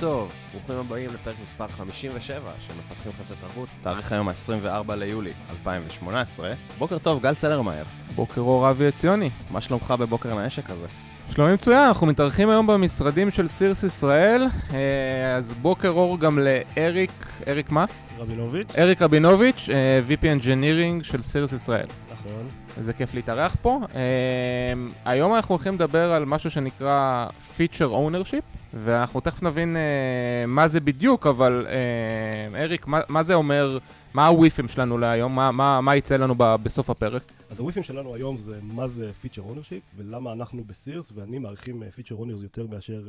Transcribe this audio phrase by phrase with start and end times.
[0.00, 6.52] טוב, ברוכים הבאים לפרק מספר 57 של מפתחים חסרי תרבות, תאריך היום ה-24 ליולי 2018.
[6.78, 9.30] בוקר טוב, גל צלרמייר, בוקר אור אבי עציוני.
[9.50, 10.86] מה שלומך בבוקר הנשק הזה?
[11.30, 17.12] שלומי מצוין, אנחנו מתארחים היום במשרדים של סירס ישראל, אה, אז בוקר אור גם לאריק,
[17.48, 17.84] אריק מה?
[18.18, 18.68] רבינוביץ'.
[18.78, 21.86] אריק רבינוביץ', אה, VP Engineering של סירס ישראל.
[22.20, 22.48] נכון.
[22.76, 23.80] איזה כיף להתארח פה.
[23.94, 24.72] אה,
[25.04, 30.80] היום אנחנו הולכים לדבר על משהו שנקרא Feature Ownership, ואנחנו תכף נבין אה, מה זה
[30.80, 33.78] בדיוק, אבל אה, אריק, מה, מה זה אומר,
[34.14, 37.22] מה ה WIIFM שלנו להיום, מה, מה, מה יצא לנו ב, בסוף הפרק?
[37.50, 41.82] אז ה WIIFM שלנו היום זה מה זה feature ownership ולמה אנחנו בסירס ואני מעריכים
[41.90, 43.02] feature owners יותר מאשר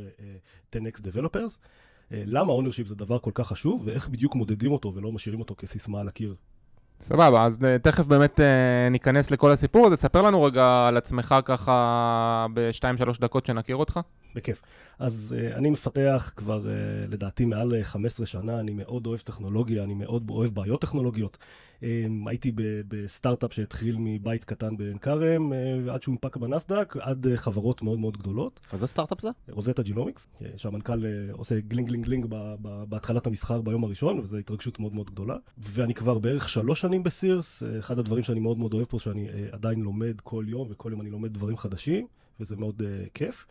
[0.71, 1.55] uh, 10x developers.
[1.57, 5.55] Uh, למה ownership זה דבר כל כך חשוב ואיך בדיוק מודדים אותו ולא משאירים אותו
[5.57, 6.35] כסיסמה על הקיר.
[7.01, 8.43] סבבה, אז uh, תכף באמת uh,
[8.91, 9.95] ניכנס לכל הסיפור הזה.
[9.95, 13.99] ספר לנו רגע על עצמך ככה ב-2-3 דקות שנכיר אותך.
[14.35, 14.61] בכיף.
[14.99, 16.65] אז uh, אני מפתח כבר
[17.09, 21.37] לדעתי מעל 15 שנה, אני מאוד אוהב טכנולוגיה, אני מאוד אוהב בעיות טכנולוגיות.
[21.79, 21.83] Um,
[22.25, 22.51] הייתי
[22.87, 25.55] בסטארט-אפ שהתחיל מבית קטן בעין כרם, uh,
[25.85, 28.59] ועד שהוא הונפק בנסדק, עד uh, חברות מאוד מאוד גדולות.
[28.73, 29.29] איזה סטארט-אפ זה?
[29.49, 30.27] Rosetta Genomics,
[30.57, 32.25] שהמנכ"ל uh, עושה גלינג גלינג גלינג
[32.89, 35.35] בהתחלת המסחר ביום הראשון, וזו התרגשות מאוד מאוד גדולה.
[35.57, 39.79] ואני כבר בערך שלוש שנים בסירס, אחד הדברים שאני מאוד מאוד אוהב פה, שאני עדיין
[39.79, 42.07] לומד כל יום, וכל יום אני לומד דברים חדשים,
[42.39, 43.45] וזה מאוד uh, כיף.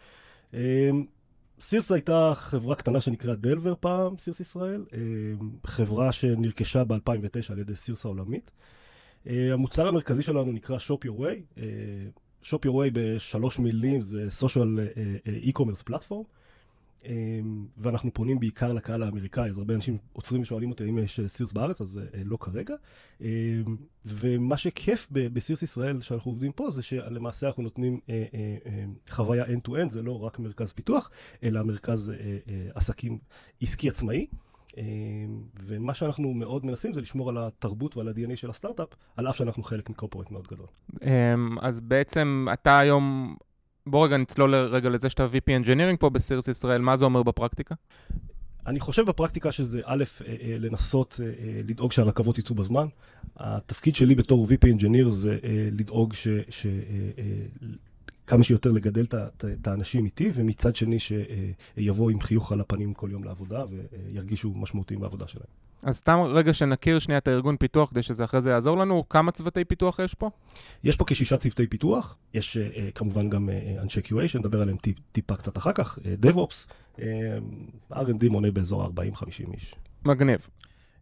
[1.61, 7.75] סירס הייתה חברה קטנה שנקראה דלבר פעם, סירס ישראל, אמ, חברה שנרכשה ב-2009 על ידי
[7.75, 8.51] סירס העולמית.
[9.27, 11.61] אמ, המוצר המרכזי שלנו נקרא Shop Your Way.
[12.45, 14.79] Shop Your Way בשלוש מילים זה social
[15.49, 16.38] e-commerce platform.
[17.77, 21.81] ואנחנו פונים בעיקר לקהל האמריקאי, אז הרבה אנשים עוצרים ושואלים אותי אם יש סירס בארץ,
[21.81, 22.75] אז לא כרגע.
[24.07, 28.01] ומה שכיף בסירס ישראל שאנחנו עובדים פה, זה שלמעשה אנחנו נותנים
[29.11, 31.11] חוויה end-to-end, זה לא רק מרכז פיתוח,
[31.43, 32.13] אלא מרכז
[32.75, 33.19] עסקים
[33.63, 34.27] עסקי עצמאי.
[35.65, 39.63] ומה שאנחנו מאוד מנסים זה לשמור על התרבות ועל ה-DNA של הסטארט-אפ, על אף שאנחנו
[39.63, 40.67] חלק מקורפורט מאוד גדול.
[41.61, 43.37] אז בעצם אתה היום
[43.91, 47.75] בוא רגע נצלול רגע לזה שאתה VP Engineering פה בסירס ישראל, מה זה אומר בפרקטיקה?
[48.67, 50.05] אני חושב בפרקטיקה שזה א',
[50.59, 51.21] לנסות
[51.65, 52.87] לדאוג שהרכבות יצאו בזמן.
[53.37, 55.39] התפקיד שלי בתור VP Engineer זה
[55.73, 56.29] לדאוג ש...
[56.49, 56.67] ש
[58.27, 59.05] כמה שיותר לגדל
[59.53, 65.01] את האנשים איתי, ומצד שני שיבואו עם חיוך על הפנים כל יום לעבודה וירגישו משמעותיים
[65.01, 65.68] בעבודה שלהם.
[65.83, 69.31] אז סתם רגע שנכיר שנייה את הארגון פיתוח, כדי שזה אחרי זה יעזור לנו, כמה
[69.33, 70.31] צוותי פיתוח יש פה?
[70.85, 74.97] יש פה כשישה צוותי פיתוח, יש uh, כמובן גם uh, אנשי QA, שנדבר עליהם טיפ,
[75.13, 77.01] טיפה קצת אחר כך, uh, DevOps, uh,
[77.93, 78.91] R&D מונה באזור 40-50
[79.55, 79.75] איש.
[80.05, 80.49] מגניב.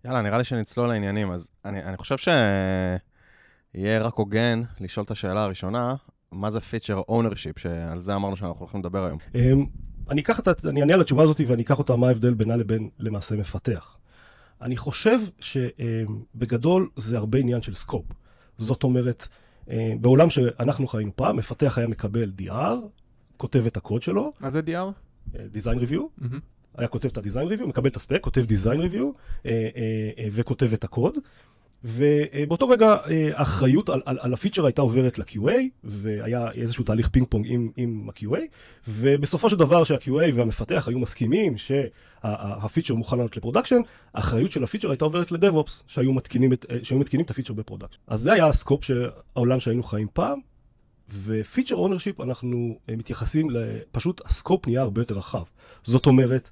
[0.04, 5.44] יאללה, נראה לי שנצלול לעניינים, אז אני, אני חושב שיהיה רק הוגן לשאול את השאלה
[5.44, 5.94] הראשונה,
[6.32, 9.18] מה זה feature ownership, שעל זה אמרנו שאנחנו הולכים לדבר היום.
[9.34, 9.38] Um,
[10.10, 12.88] אני אקח את, אני אענה על התשובה הזאת ואני אקח אותה מה ההבדל בינה לבין
[12.98, 13.96] למעשה מפתח.
[14.62, 18.04] אני חושב שבגדול זה הרבה עניין של scope.
[18.58, 19.28] זאת אומרת,
[20.00, 22.76] בעולם שאנחנו חיינו פעם, מפתח היה מקבל DR,
[23.36, 24.30] כותב את הקוד שלו.
[24.40, 25.34] מה זה DR?
[25.34, 26.00] Design Review.
[26.20, 26.40] Mm-hmm.
[26.74, 29.04] היה כותב את ה-Design Review, מקבל את ה spec, כותב Design Review
[30.32, 31.14] וכותב את הקוד.
[31.86, 32.96] ובאותו רגע
[33.34, 35.52] האחריות על, על, על הפיצ'ר הייתה עוברת ל-QA,
[35.84, 38.38] והיה איזשהו תהליך פינג פונג עם, עם ה-QA,
[38.88, 43.80] ובסופו של דבר שה-QA והמפתח היו מסכימים שהפיצ'ר מוכן לעלות ל production,
[44.14, 48.00] האחריות של הפיצ'ר הייתה עוברת ל-DevOps, שהיו מתקינים את, שהיו מתקינים את הפיצ'ר ב production.
[48.06, 50.38] אז זה היה ה scope של העולם שהיינו חיים פעם,
[51.08, 55.42] ו feature ownership אנחנו מתייחסים לפשוט ה scope נהיה הרבה יותר רחב.
[55.84, 56.50] זאת אומרת,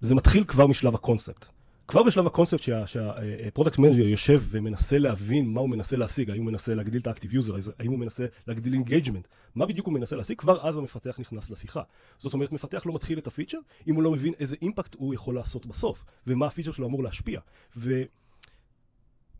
[0.00, 1.46] זה מתחיל כבר משלב הקונספט.
[1.88, 6.46] כבר בשלב הקונספט שה product manager יושב ומנסה להבין מה הוא מנסה להשיג, האם הוא
[6.46, 10.16] מנסה להגדיל את ה active user, האם הוא מנסה להגדיל engagement, מה בדיוק הוא מנסה
[10.16, 11.82] להשיג, כבר אז המפתח נכנס לשיחה.
[12.18, 15.34] זאת אומרת, מפתח לא מתחיל את הפיצ'ר, אם הוא לא מבין איזה impact הוא יכול
[15.34, 17.40] לעשות בסוף, ומה הפיצ'ר שלו אמור להשפיע.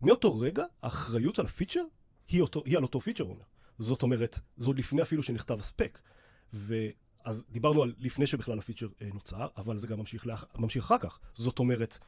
[0.02, 1.82] ומאותו רגע, האחריות על הפיצ'ר
[2.28, 3.42] היא, אותו, היא על אותו feature owner.
[3.78, 5.98] זאת אומרת, זה עוד לפני אפילו שנכתב ה spec.
[7.24, 10.44] אז דיברנו על לפני שבכלל הפיצ'ר נוצר, אבל זה גם ממשיך, לאח...
[10.58, 11.18] ממשיך אחר כך.
[11.34, 11.98] זאת אומרת,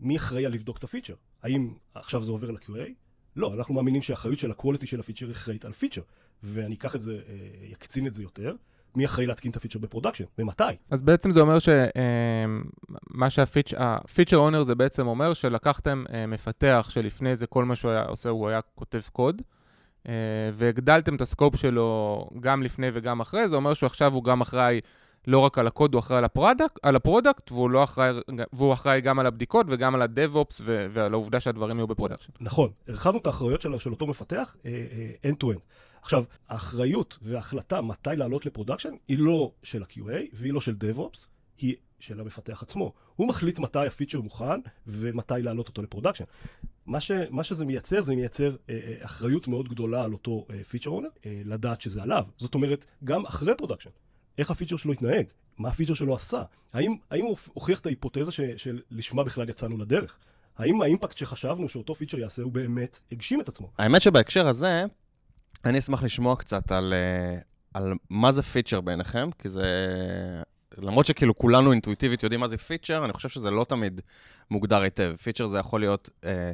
[0.00, 1.14] מי אחראי על לבדוק את הפיצ'ר?
[1.42, 2.90] האם עכשיו זה עובר ל-QA?
[3.36, 6.00] לא, אנחנו מאמינים שהאחריות של ה quality של הפיצ'ר אחראית על פיצ'ר,
[6.42, 7.18] ואני אקח את זה,
[7.62, 8.54] יקצין את זה יותר.
[8.94, 10.64] מי אחראי להתקין את הפיצ'ר ב production, ומתי.
[10.90, 17.46] אז בעצם זה אומר שמה שה feature owner זה בעצם אומר שלקחתם מפתח שלפני זה
[17.46, 19.42] כל מה שהוא היה עושה הוא היה כותב קוד,
[20.52, 24.80] והגדלתם את ה scope שלו גם לפני וגם אחרי, זה אומר שעכשיו הוא גם אחראי
[25.26, 28.10] לא רק על הקוד, הוא אחראי על ה product, על ה product והוא, לא אחראי,
[28.52, 32.26] והוא אחראי גם על הבדיקות וגם על ה-DevOps ועל העובדה שהדברים יהיו ב production.
[32.40, 34.56] נכון, הרחבנו את האחריות של, של אותו מפתח
[35.24, 35.60] end-to-end.
[36.02, 41.18] עכשיו, האחריות וההחלטה מתי לעלות ל production היא לא של ה-QA והיא לא של DevOps,
[41.58, 42.92] היא של המפתח עצמו.
[43.16, 46.24] הוא מחליט מתי הפיצ'ר מוכן ומתי להעלות אותו ל production.
[46.86, 50.90] מה, ש, מה שזה מייצר, זה מייצר אה, אה, אחריות מאוד גדולה על אותו feature
[50.90, 52.24] אה, owner, אה, לדעת שזה עליו.
[52.38, 53.90] זאת אומרת, גם אחרי production,
[54.38, 55.26] איך הפיצ'ר שלו יתנהג,
[55.58, 56.42] מה הפיצ'ר שלו עשה,
[56.72, 60.18] האם, האם הוא הוכיח את ההיפותזה ש, שלשמה בכלל יצאנו לדרך.
[60.58, 63.70] האם ה impact שחשבנו שאותו פיצ'ר יעשה הוא באמת הגשים את עצמו?
[63.78, 64.84] האמת שבהקשר הזה,
[65.64, 67.38] אני אשמח לשמוע קצת על, אה,
[67.74, 69.64] על מה זה פיצ'ר בעיניכם, כי זה...
[70.78, 74.00] למרות שכאילו כולנו אינטואיטיבית יודעים מה זה פיצ'ר, אני חושב שזה לא תמיד
[74.50, 75.14] מוגדר היטב.
[75.22, 76.10] פיצ'ר זה יכול להיות...
[76.24, 76.52] אה,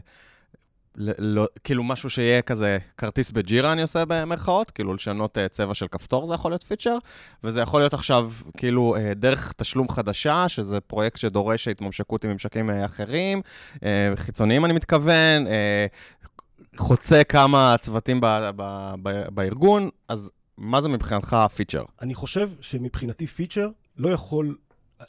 [0.96, 5.74] לא, כאילו משהו שיהיה כזה כרטיס ב Jira אני עושה במרכאות, כאילו לשנות uh, צבע
[5.74, 6.98] של כפתור זה יכול להיות פיצ'ר,
[7.44, 12.70] וזה יכול להיות עכשיו כאילו uh, דרך תשלום חדשה, שזה פרויקט שדורש התממשקות עם ממשקים
[12.70, 13.40] uh, אחרים,
[13.74, 13.80] uh,
[14.16, 21.36] חיצוניים אני מתכוון, uh, חוצה כמה צוותים ב, ב, ב, בארגון, אז מה זה מבחינתך
[21.54, 21.84] פיצ'ר?
[22.00, 24.56] אני חושב שמבחינתי פיצ'ר לא יכול,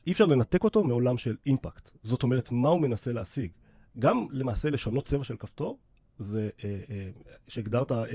[0.08, 1.90] אי אפשר לנתק אותו מעולם של impact.
[2.04, 3.52] זאת אומרת, מה הוא מנסה להשיג.
[4.00, 5.78] גם למעשה לשנות צבע של כפתור,
[6.20, 7.10] זה, אה, אה,
[7.48, 8.06] שהגדרת, אה,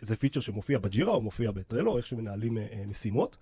[0.00, 3.38] זה פיצ'ר שמופיע ב Jira או מופיע ב Trello, איך שמנהלים משימות.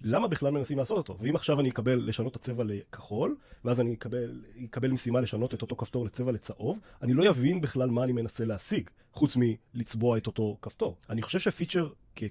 [0.00, 1.16] למה בכלל מנסים לעשות אותו?
[1.20, 5.62] ואם עכשיו אני אקבל לשנות את הצבע לכחול, ואז אני אקבל, אקבל משימה לשנות את
[5.62, 10.26] אותו כפתור לצבע לצהוב, אני לא אבין בכלל מה אני מנסה להשיג, חוץ מלצבוע את
[10.26, 10.96] אותו כפתור.
[11.10, 11.88] אני חושב שפיצ'ר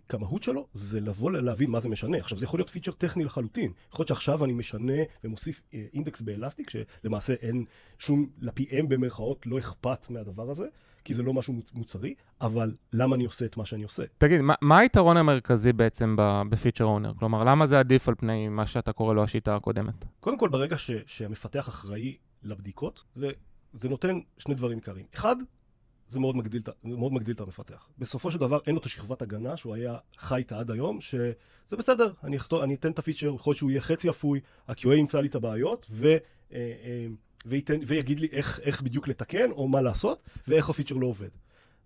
[0.10, 2.18] כמהות שלו, זה לבוא להבין מה זה משנה.
[2.18, 3.72] עכשיו, זה יכול להיות פיצ'ר טכני לחלוטין.
[3.92, 4.94] יכול להיות שעכשיו אני משנה
[5.24, 7.66] ומוסיף אה, אינדקס באלסטיק, שלמעשה אין
[8.00, 10.66] שום, ל-PM במרכאות לא אכפת מהדבר הזה.
[11.04, 14.04] כי זה לא משהו מוצרי, אבל למה אני עושה את מה שאני עושה?
[14.18, 16.16] תגיד, מה, מה היתרון המרכזי בעצם
[16.50, 17.14] בפיצ'ר אונר?
[17.20, 20.06] כלומר, למה זה עדיף על פני מה שאתה קורא לו השיטה הקודמת?
[20.20, 23.30] קודם כל, ברגע ש, שהמפתח אחראי לבדיקות, זה,
[23.74, 25.06] זה נותן שני דברים עיקריים.
[25.16, 25.36] אחד,
[26.08, 27.90] זה מאוד מגדיל, מאוד מגדיל את המפתח.
[27.98, 31.78] בסופו של דבר אין לו את השכבת הגנה שהוא היה חי איתה עד היום, שזה
[31.78, 35.20] בסדר, אני, אכתוב, אני אתן את הפיצ'ר, יכול להיות שהוא יהיה חצי אפוי, ה-QA ימצא
[35.20, 36.08] לי את הבעיות, ו...
[36.08, 36.18] אה,
[36.84, 37.08] אה,
[37.46, 41.30] וייתן, ויגיד לי איך, איך בדיוק לתקן או מה לעשות, ואיך הפיצ'ר לא עובד.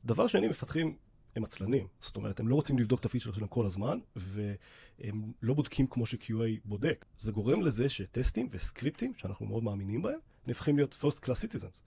[0.05, 0.95] דבר שני, מפתחים
[1.35, 1.87] הם עצלנים.
[1.99, 6.05] זאת אומרת, הם לא רוצים לבדוק את הפיצ'ר שלהם כל הזמן, והם לא בודקים כמו
[6.05, 7.05] ש-QA בודק.
[7.17, 11.81] זה גורם לזה שטסטים וסקריפטים, שאנחנו מאוד מאמינים בהם, נהפכים להיות first class citizens.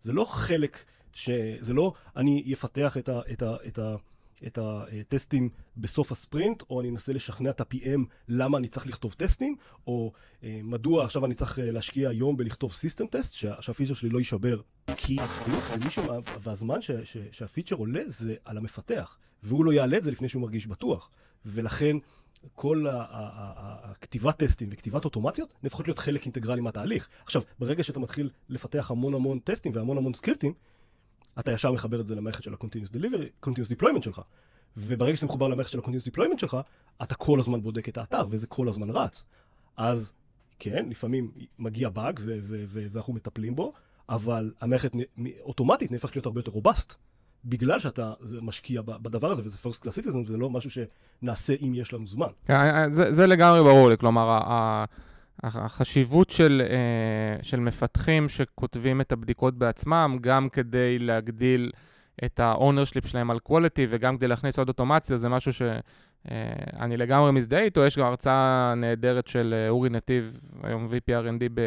[0.00, 1.30] זה לא חלק, ש...
[1.60, 3.20] זה לא אני אפתח את ה...
[3.32, 3.96] את ה, את ה
[4.46, 9.56] את הטסטים בסוף הספרינט, או אני אנסה לשכנע את ה-PM למה אני צריך לכתוב טסטים,
[9.86, 10.12] או
[10.44, 14.18] אה, מדוע עכשיו אני צריך אה, להשקיע יום בלכתוב system test, שה, שהפיצ'ר שלי לא
[14.18, 14.60] יישבר.
[14.96, 16.02] כי האחריות על מישהו,
[16.40, 20.42] והזמן ש, ש, שהפיצ'ר עולה זה על המפתח, והוא לא יעלה את זה לפני שהוא
[20.42, 21.10] מרגיש בטוח.
[21.46, 21.96] ולכן
[22.54, 27.08] כל הכתיבת טסטים וכתיבת אוטומציות נהפכות להיות חלק אינטגרלי מהתהליך.
[27.24, 30.52] עכשיו, ברגע שאתה מתחיל לפתח המון המון טסטים והמון המון סקריפטים,
[31.38, 34.20] אתה ישר מחבר את זה למערכת של ה-Continuous Delivery, Continuous Deployment שלך.
[34.76, 36.56] וברגע שזה מחובר למערכת של ה-Continuous Deployment שלך,
[37.02, 39.24] אתה כל הזמן בודק את האתר, וזה כל הזמן רץ.
[39.76, 40.12] אז
[40.58, 42.20] כן, לפעמים מגיע באג
[42.92, 43.72] ואנחנו מטפלים בו,
[44.08, 44.92] אבל המערכת
[45.40, 46.94] אוטומטית נהפכת להיות הרבה יותר רובסט,
[47.44, 48.12] בגלל שאתה
[48.42, 52.26] משקיע בדבר הזה, וזה first class citizen, זה לא משהו שנעשה אם יש לנו זמן.
[52.46, 54.40] כן, אה, אה, זה, זה לגמרי ברור לי, כלומר,
[55.42, 61.70] החשיבות של, uh, של מפתחים שכותבים את הבדיקות בעצמם, גם כדי להגדיל
[62.24, 67.32] את ה-ownership שלהם על quality וגם כדי להכניס עוד אוטומציה, זה משהו שאני uh, לגמרי
[67.32, 67.84] מזדהה איתו.
[67.84, 71.60] יש גם הרצאה נהדרת של uh, אורי נתיב, היום VP R&D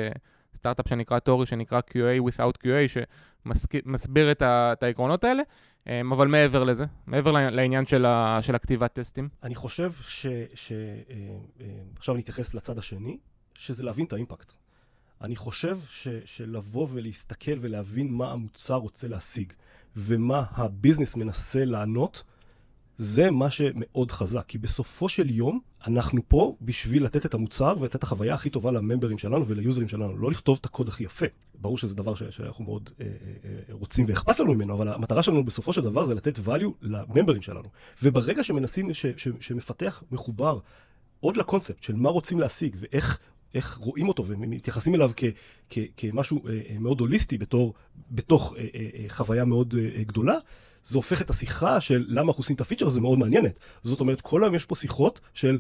[0.54, 3.04] בסטארט-אפ שנקרא טורי, שנקרא QA without QA,
[3.48, 5.44] שמסביר את, ה, את העקרונות האלה.
[6.12, 9.30] אבל מעבר לזה, מעבר לעניין של, ה, של הכתיבת טסטים.
[9.44, 10.28] אני חושב ש...
[10.54, 10.72] ש
[11.98, 13.18] עכשיו נתייחס לצד השני.
[13.56, 14.52] שזה להבין את ה impact.
[15.22, 19.54] אני חושב ש, שלבוא ולהסתכל ולהבין מה המוצר רוצה להשיג
[19.96, 22.24] ומה ה business מנסה לענות,
[22.98, 24.46] זה מה שמאוד חזק.
[24.48, 28.72] כי בסופו של יום, אנחנו פה בשביל לתת את המוצר ולתת את החוויה הכי טובה
[28.72, 31.26] לממברים שלנו וליוזרים שלנו, לא לכתוב את הקוד הכי יפה.
[31.62, 33.12] ברור שזה דבר ש- שאנחנו מאוד אה, אה,
[33.46, 37.42] אה, רוצים ואכפת לנו ממנו, אבל המטרה שלנו בסופו של דבר זה לתת value לממברים
[37.42, 37.70] שלנו.
[38.04, 40.60] וברגע שמנסים, ש- ש- שמפתח מחובר
[41.20, 43.20] עוד לקונספט של מה רוצים להשיג ואיך
[43.56, 45.24] איך רואים אותו ומתייחסים אליו כ,
[45.70, 47.74] כ, כמשהו אה, אה, מאוד הוליסטי בתור,
[48.12, 50.36] בתוך אה, חוויה מאוד גדולה,
[50.84, 53.60] זה הופך את השיחה של למה אנחנו עושים את הפיצ'ר הזה מאוד מעניינת.
[53.84, 55.60] זאת אומרת, כל היום יש פה שיחות של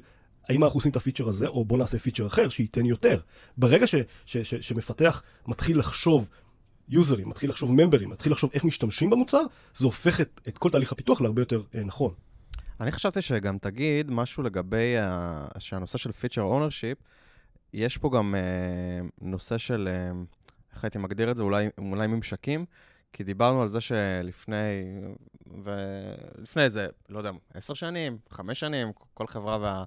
[0.50, 3.20] האם אנחנו עושים את הפיצ'ר הזה, או בוא נעשה פיצ'ר אחר שייתן יותר.
[3.58, 6.28] ברגע ש, ש, ש, שמפתח מתחיל לחשוב
[6.90, 9.44] יוזרים, מתחיל לחשוב ממברים, מתחיל לחשוב איך משתמשים במוצר,
[9.76, 12.14] זה הופך את, את כל תהליך הפיתוח להרבה יותר אה, נכון.
[12.82, 15.46] אני חשבתי שגם תגיד משהו לגבי ה...
[15.60, 16.98] שהנושא של feature ownership,
[17.76, 20.12] יש פה גם אה, נושא של, אה,
[20.74, 21.44] איך הייתי מגדיר את זה?
[21.44, 22.66] אולי, אולי ממשקים,
[23.14, 24.56] כי דיברנו על זה שלפני,
[25.64, 29.84] ולפני איזה, לא יודע, עשר שנים, חמש שנים, כל חברה וה,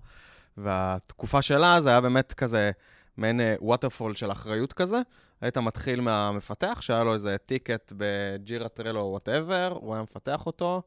[0.57, 2.71] והתקופה שלה, זה היה באמת כזה
[3.17, 5.01] מעין waterfall של אחריות כזה.
[5.41, 10.47] היית מתחיל מהמפתח, שהיה לו איזה ticket ב Jira Trello או whatever, הוא היה מפתח
[10.47, 10.83] אותו,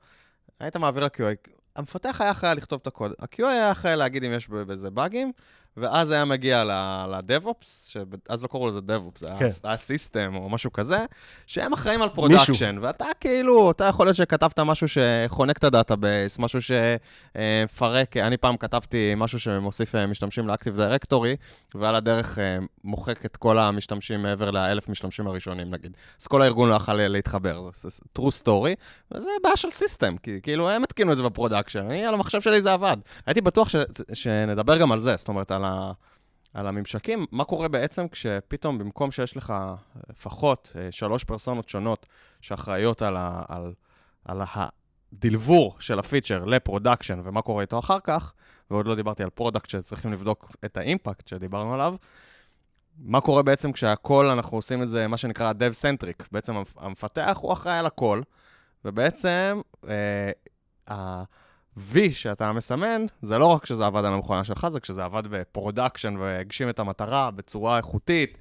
[0.59, 1.51] היית מעביר ל-QA.
[1.75, 5.31] המפתח היה אחראי לכתוב את הקוד, ה-QA היה אחראי להגיד אם יש בזה באגים,
[5.77, 9.47] ואז היה מגיע ל-DevOps, שאז לא קראו לזה DevOps, זה כן.
[9.63, 11.05] היה system או משהו כזה,
[11.47, 16.39] שהם אחראים על production, ואתה כאילו, אתה יכול להיות שכתבת משהו שחונק את ה database,
[16.39, 21.35] משהו שמפרק, אני פעם כתבתי משהו שמוסיף אה, משתמשים ל Active Directory,
[21.75, 25.97] ועל הדרך אה, מוחק את כל המשתמשים מעבר לאלף משתמשים הראשונים, נגיד.
[26.21, 28.75] אז כל הארגון לא יכל להתחבר, זה true story,
[29.11, 32.41] וזה בעיה של system, כי כאילו הם התקינו את זה ב production, אני, על המחשב
[32.41, 32.97] שלי זה עבד.
[33.25, 33.75] הייתי בטוח ש,
[34.13, 35.91] שנדבר גם על זה, זאת אומרת, על, ה,
[36.53, 39.53] על הממשקים, מה קורה בעצם כשפתאום במקום שיש לך
[40.09, 42.05] לפחות אה, שלוש פרסונות שונות
[42.41, 43.73] שאחראיות על, ה, על,
[44.25, 44.41] על
[45.13, 48.33] ה delivery של הפיצ'ר ל production ומה קורה איתו אחר כך,
[48.71, 51.95] ועוד לא דיברתי על product שצריכים לבדוק את האימפקט שדיברנו עליו,
[52.97, 56.25] מה קורה בעצם כשהכל, אנחנו עושים את זה, מה שנקרא Dev-Centric.
[56.31, 58.21] בעצם המפתח הוא אחראי על הכל,
[58.85, 59.61] ובעצם
[60.89, 61.23] אה,
[61.77, 65.37] ה-V שאתה מסמן, זה לא רק שזה עבד על המכונה שלך, זה כשזה עבד ב
[65.37, 68.37] production והגשים את המטרה בצורה איכותית.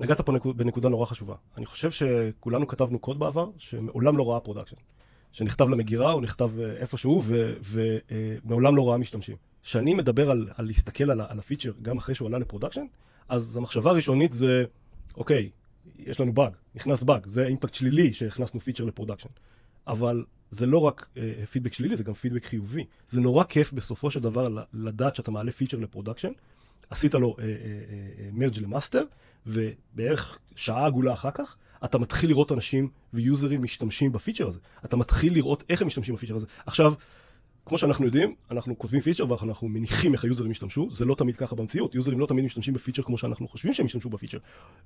[0.00, 1.34] נגעת פה נקוד, בנקודה נורא חשובה.
[1.56, 4.76] אני חושב שכולנו כתבנו קוד בעבר, שמעולם לא ראה production.
[5.32, 7.22] שנכתב למגירה או נכתב אה, איפשהו,
[7.62, 9.36] ומעולם לא ראה משתמשים.
[9.62, 12.84] כשאני מדבר על, על להסתכל על, על הפיצ'ר גם אחרי שהוא עלה ל production,
[13.28, 14.64] אז המחשבה הראשונית זה,
[15.16, 15.50] אוקיי,
[15.98, 19.28] יש לנו באג, נכנס באג, זה אימפקט שלילי שהכנסנו פיצ'ר ל production.
[19.86, 22.84] אבל זה לא רק אה, פידבק שלילי, זה גם פידבק חיובי.
[23.08, 26.32] זה נורא כיף בסופו של דבר לדעת שאתה מעלה פיצ'ר ל production,
[26.90, 27.36] עשית לו
[28.32, 29.04] merge ל master,
[29.46, 34.58] ובערך שעה עגולה אחר כך, אתה מתחיל לראות אנשים ויוזרים משתמשים בפיצ'ר הזה.
[34.84, 36.46] אתה מתחיל לראות איך הם משתמשים בפיצ'ר הזה.
[36.66, 36.94] עכשיו,
[37.66, 41.56] כמו שאנחנו יודעים, אנחנו כותבים פיצ'ר ואנחנו מניחים איך היוזרים ישתמשו, זה לא תמיד ככה
[41.56, 44.38] במציאות, יוזרים לא תמיד משתמשים בפיצ'ר כמו שאנחנו חושבים שהם ישתמשו בפיצ'ר.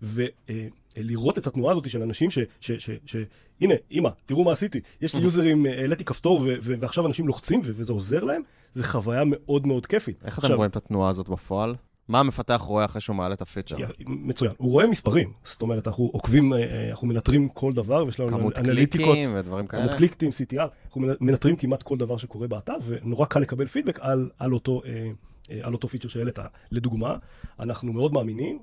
[0.02, 2.38] ולראות את התנועה הזאת של אנשים ש...
[2.60, 3.16] ש, ש, ש
[3.60, 7.60] הנה, אמא, תראו מה עשיתי, יש לי יוזרים, העליתי כפתור ו, ו, ועכשיו אנשים לוחצים
[7.64, 8.42] ו, וזה עוזר להם,
[8.72, 10.24] זה חוויה מאוד מאוד כיפית.
[10.24, 11.74] איך אתם רואים את התנועה הזאת בפועל?
[12.08, 13.76] מה המפתח רואה אחרי שהוא מעלה את הפיצ'ר?
[14.06, 18.50] מצוין, הוא רואה מספרים, זאת אומרת, אנחנו עוקבים, אה, אנחנו מנטרים כל דבר, ויש לנו
[18.58, 19.04] אנליטיקות.
[19.04, 19.82] כמות קליקים ודברים כאלה.
[19.82, 24.30] כמות קליקטים, CTR, אנחנו מנטרים כמעט כל דבר שקורה באתר, ונורא קל לקבל פידבק על,
[24.38, 25.10] על, אותו, אה,
[25.50, 26.38] אה, על אותו פיצ'ר שהעלית.
[26.70, 27.16] לדוגמה,
[27.60, 28.58] אנחנו מאוד מאמינים,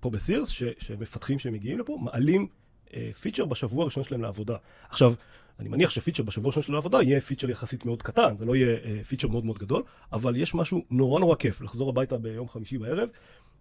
[0.00, 0.48] פה ב Sears,
[0.78, 2.46] שמפתחים שמגיעים לפה, מעלים
[3.20, 4.56] פיצ'ר בשבוע הראשון שלהם לעבודה.
[4.90, 5.14] עכשיו,
[5.58, 8.76] אני מניח שפיצ'ר בשבוע ראשון של העבודה יהיה פיצ'ר יחסית מאוד קטן, זה לא יהיה
[8.76, 12.78] אה, פיצ'ר מאוד מאוד גדול, אבל יש משהו נורא נורא כיף לחזור הביתה ביום חמישי
[12.78, 13.08] בערב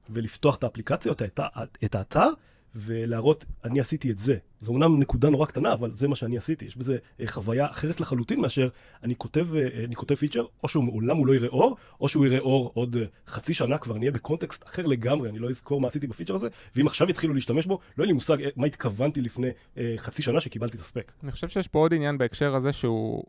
[0.09, 1.39] ולפתוח את האפליקציה, את,
[1.83, 2.29] את האתר,
[2.75, 4.37] ולהראות, אני עשיתי את זה.
[4.59, 6.65] זו אומנם נקודה נורא קטנה, אבל זה מה שאני עשיתי.
[6.65, 8.69] יש בזה אה, חוויה אחרת לחלוטין מאשר
[9.03, 12.25] אני כותב, אה, אני כותב פיצ'ר, או שהוא מעולם הוא לא יראה אור, או שהוא
[12.25, 15.49] יראה אור עוד אה, חצי שנה כבר, אני אהיה ב context אחר לגמרי, אני לא
[15.49, 18.67] אזכור מה עשיתי בפיצ'ר הזה, ואם עכשיו יתחילו להשתמש בו, לא יהיה לי מושג מה
[18.67, 19.49] התכוונתי לפני
[19.97, 21.11] חצי שנה שקיבלתי את ה spec.
[21.23, 23.23] אני חושב שיש פה עוד עניין בהקשר הזה שהוא...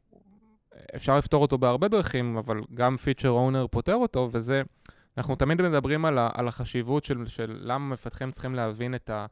[0.97, 4.63] אפשר לפתור אותו בהרבה דרכים, אבל גם feature owner פותר אותו, וזה...
[5.19, 9.27] אנחנו תמיד מדברים על, ה, על החשיבות של, של למה מפתחים צריכים להבין את, ה,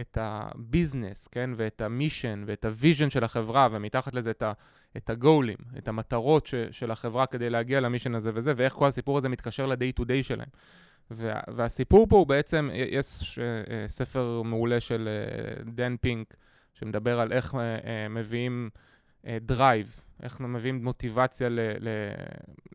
[0.00, 1.50] את הביזנס, כן?
[1.56, 4.52] ואת ה mission ואת ה vision של החברה, ומתחת לזה את, ה,
[4.96, 8.86] את הגולים, את המטרות ש, של החברה כדי להגיע ל mission הזה וזה, ואיך כל
[8.86, 10.48] הסיפור הזה מתקשר ל-day to day שלהם.
[11.10, 16.34] וה, והסיפור פה הוא בעצם, יש אה, ספר מעולה של אה, דן פינק,
[16.74, 18.70] שמדבר על איך אה, מביאים
[19.26, 21.48] drive, איך מביאים מוטיבציה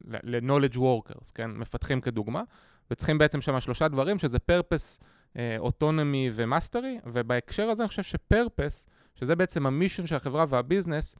[0.05, 1.51] ל-knowledge workers, כן?
[1.51, 2.41] מפתחים כדוגמה,
[2.91, 5.03] וצריכים בעצם שם שלושה דברים, שזה purpose,
[5.59, 10.45] autonomy ו mastery, ובהקשר הזה אני חושב ש purpose, שזה בעצם ה mission של החברה
[10.49, 11.15] והביזנס,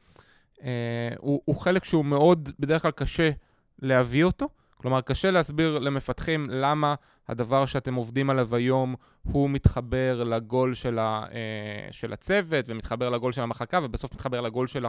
[0.63, 0.70] אה,
[1.18, 3.32] הוא, הוא חלק שהוא מאוד, בדרך כלל קשה
[3.80, 4.50] להביא אותו.
[4.84, 6.96] כלומר, קשה להסביר למפתחים למה
[7.28, 13.32] הדבר שאתם עובדים עליו היום הוא מתחבר לגול של, ה, אה, של הצוות, ומתחבר לגול
[13.32, 14.86] של המחלקה, ובסוף מתחבר לגול של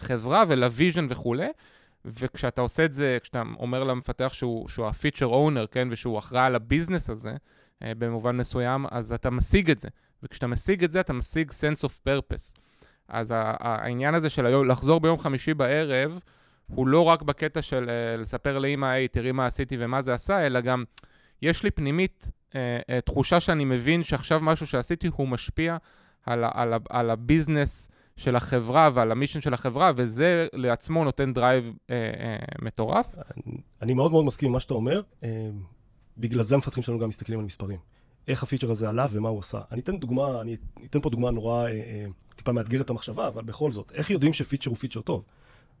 [0.00, 1.48] החברה ול vision וכולי.
[2.04, 6.46] וכשאתה עושה את זה, כשאתה אומר למפתח שהוא, שהוא ה feature owner, כן, ושהוא אחראי
[6.46, 7.34] על הביזנס הזה,
[7.82, 9.88] אה, במובן מסוים, אז אתה משיג את זה.
[10.22, 12.60] וכשאתה משיג את זה, אתה משיג sense of purpose.
[13.08, 16.20] אז העניין הזה של היום, לחזור ביום חמישי בערב,
[16.74, 20.46] הוא לא רק בקטע של אה, לספר לאמא, היי, תראי מה עשיתי ומה זה עשה,
[20.46, 20.84] אלא גם
[21.42, 25.76] יש לי פנימית אה, אה, תחושה שאני מבין שעכשיו משהו שעשיתי הוא משפיע
[26.26, 31.32] על, על, על, על הביזנס של החברה ועל ה mission של החברה, וזה לעצמו נותן
[31.32, 33.16] drive אה, אה, מטורף.
[33.82, 35.02] אני מאוד מאוד מסכים עם מה שאתה אומר.
[35.22, 35.26] אה,
[36.18, 37.78] בגלל זה המפתחים שלנו גם מסתכלים על מספרים.
[38.28, 39.60] איך הפיצ'ר הזה עלה ומה הוא עשה.
[39.72, 42.06] אני אתן דוגמה, אני אתן פה דוגמה נורא, אה, אה,
[42.36, 45.24] טיפה מאתגרת את המחשבה, אבל בכל זאת, איך יודעים שפיצ'ר הוא פיצ'ר טוב?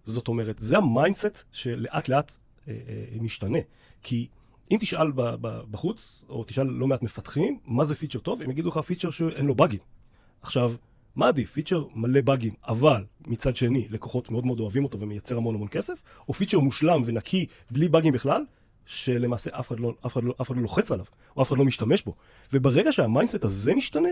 [0.06, 2.36] זאת אומרת, זה ה mindset שלאט לאט
[2.68, 3.58] אה, אה, משתנה.
[4.02, 4.28] כי
[4.70, 8.50] אם תשאל ב- ב- בחוץ, או תשאל לא מעט מפתחים, מה זה פיצ'ר טוב, הם
[8.50, 9.80] יגידו לך פיצ'ר שאין לו באגים.
[10.42, 10.72] עכשיו,
[11.16, 11.52] מה עדיף?
[11.52, 16.02] פיצ'ר מלא באגים, אבל מצד שני, לקוחות מאוד מאוד אוהבים אותו ומייצר המון המון כסף,
[16.28, 18.44] או פיצ'ר מושלם ונקי, בלי באגים בכלל,
[18.86, 21.04] שלמעשה אף אחד, לא, אף, אחד לא, אף אחד לא לוחץ עליו,
[21.36, 22.14] או אף אחד לא משתמש בו.
[22.52, 24.08] וברגע שה mindset הזה משתנה,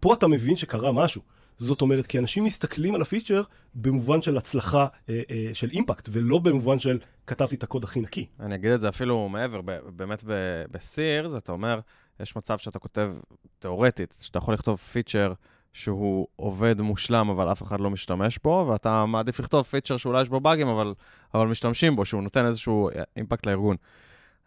[0.00, 1.22] פה אתה מבין שקרה משהו.
[1.60, 3.42] זאת אומרת, כי אנשים מסתכלים על הפיצ'ר
[3.74, 8.26] במובן של הצלחה אה, אה, של impact, ולא במובן של כתבתי את הקוד הכי נקי.
[8.40, 9.60] אני אגיד את זה אפילו מעבר,
[9.96, 10.24] באמת
[10.70, 11.80] בסירס, אתה אומר,
[12.20, 13.12] יש מצב שאתה כותב,
[13.58, 15.32] תיאורטית, שאתה יכול לכתוב פיצ'ר
[15.72, 20.28] שהוא עובד מושלם, אבל אף אחד לא משתמש בו, ואתה מעדיף לכתוב פיצ'ר שאולי יש
[20.28, 20.94] בו באגים, אבל,
[21.34, 23.76] אבל משתמשים בו, שהוא נותן איזשהו impact לארגון.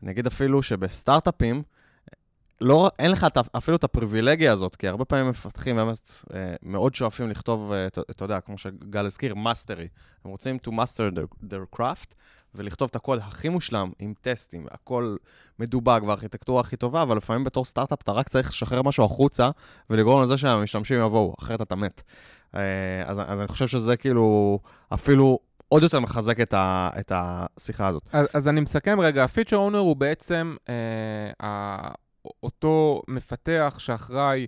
[0.04, 1.64] אני אגיד אפילו שבסטארט-אפים,
[2.64, 3.28] לא, אין לך
[3.58, 8.26] אפילו את הפריבילגיה הזאת, כי הרבה פעמים מפתחים באמת אה, מאוד שואפים לכתוב, אה, אתה,
[8.26, 9.88] יודע, כמו שגל הזכיר, mastery.
[10.26, 12.14] הם רוצים to master their, their craft,
[12.56, 15.16] ולכתוב את הקוד הכי מושלם, עם טסטים, הכל
[15.60, 19.50] מדובג והארכיטקטורה הכי טובה, אבל לפעמים בתור סטארט-אפ אתה רק צריך לשחרר משהו החוצה
[19.90, 22.02] ולגרום לזה שהמשתמשים יבואו, אחרת אתה מת.
[22.56, 22.62] אה,
[23.06, 24.60] אז, אז אני חושב שזה כאילו
[24.94, 28.04] אפילו עוד יותר מחזק את, ה, את השיחה הזאת.
[28.12, 31.90] אז, אז אני מסכם רגע, ה feature owner הוא בעצם אה,
[32.44, 34.48] אותו מפתח שאחראי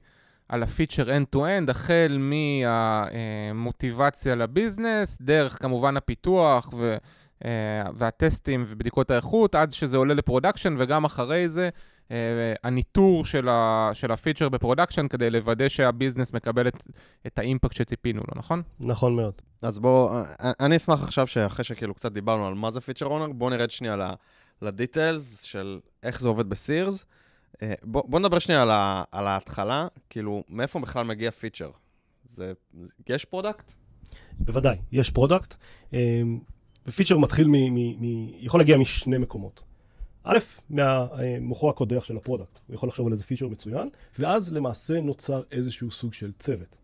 [0.50, 6.98] על הפיצ'ר end-to-end, החל מהמוטיבציה ל business, דרך כמובן הפיתוח ו,
[7.46, 7.52] אה,
[7.94, 11.70] והטסטים ובדיקות האיכות, עד שזה עולה ל production, וגם אחרי זה
[12.12, 16.88] אה, הניטור של, ה, של הפיצ'ר ב production, כדי לוודא שה business מקבל את,
[17.28, 18.62] את ה impact שציפינו לו, נכון?
[18.80, 19.34] נכון מאוד.
[19.62, 23.50] אז בואו, אני אשמח עכשיו שאחרי שכאילו קצת דיברנו על מה זה feature owner, בואו
[23.50, 23.96] נרד שנייה
[24.62, 27.06] ל details של איך זה עובד בסירס.
[27.84, 31.70] בואו בוא נדבר שנייה על, ה, על ההתחלה, כאילו, מאיפה בכלל מגיע פיצ'ר?
[32.24, 32.54] זה,
[33.10, 33.72] יש product?
[34.40, 35.56] בוודאי, יש product.
[35.94, 36.40] אמ,
[36.88, 37.52] ופיצ'ר מתחיל מ...
[37.52, 39.64] מ, מ יכול להגיע משני מקומות.
[40.24, 40.38] א',
[40.70, 42.60] מהמוחו הקודח של ה product.
[42.68, 46.78] הוא יכול לחשוב על איזה פיצ'ר מצוין, ואז למעשה נוצר איזשהו סוג של צוות.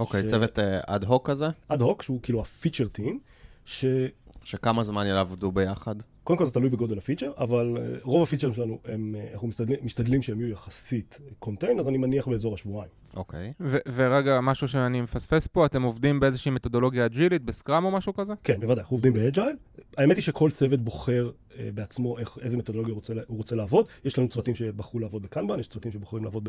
[0.00, 3.20] אוקיי, ש- צוות אד הוק כזה, אד הוק, שהוא כאילו ה feature team,
[3.64, 4.08] שקודם
[4.44, 5.94] שכמה זמן יעבדו ביחד?
[6.24, 10.22] כל זה תלוי בגודל הפיצ'ר, אבל אה, רוב הפיצ'רים שלנו, הם, אה, אנחנו משתדלים, משתדלים
[10.22, 12.90] שהם יהיו יחסית contained, אז אני מניח באזור השבועיים.
[13.16, 13.52] אוקיי.
[13.60, 18.14] ו- ורגע, משהו שאני מפספס פה, אתם עובדים באיזושהי מתודולוגיה אג'ילית, ב Scrum או משהו
[18.14, 18.34] כזה?
[18.44, 19.56] כן, בוודאי, אנחנו עובדים ב Agile.
[19.96, 23.86] האמת היא שכל צוות בוחר אה, בעצמו איך, איזה מתודולוגיה הוא רוצה, הוא רוצה לעבוד.
[24.04, 26.48] יש לנו צוותים שבחרו לעבוד ב Kanban, יש צוותים שבוחרים לעבוד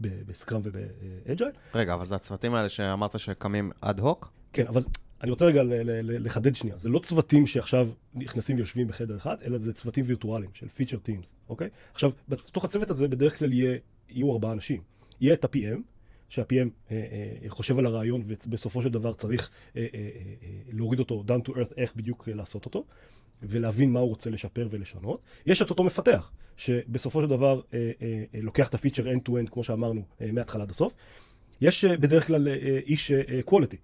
[0.00, 1.50] ב Scrum וב Agile.
[1.74, 4.32] רגע, אבל זה הצוותים האלה שאמרת שקמים אד הוק?
[4.52, 4.82] כן, אבל
[5.22, 5.62] אני רוצה רגע
[6.02, 6.78] לחדד שנייה.
[6.78, 11.34] זה לא צוותים שעכשיו נכנסים ויושבים בחדר אחד, אלא זה צוותים וירטואליים של feature teams,
[11.48, 11.68] אוקיי?
[11.92, 14.82] עכשיו, בתוך הצוות הזה בדרך כלל יהיה, יהיו ארבעה אנשים.
[15.20, 15.80] יהיה את ה-PM,
[16.28, 16.96] שה-PM אה,
[17.42, 20.08] אה, חושב על הרעיון ובסופו של דבר צריך אה, אה, אה,
[20.42, 22.84] אה, להוריד אותו down to earth, איך בדיוק אה, לעשות אותו,
[23.42, 25.20] ולהבין מה הוא רוצה לשפר ולשנות.
[25.46, 29.64] יש את אותו מפתח, שבסופו של דבר אה, אה, אה, לוקח את הפיצ'ר end-to-end, כמו
[29.64, 30.94] שאמרנו, אה, מההתחלה עד הסוף.
[31.60, 33.76] יש אה, בדרך כלל אה, איש אה, quality,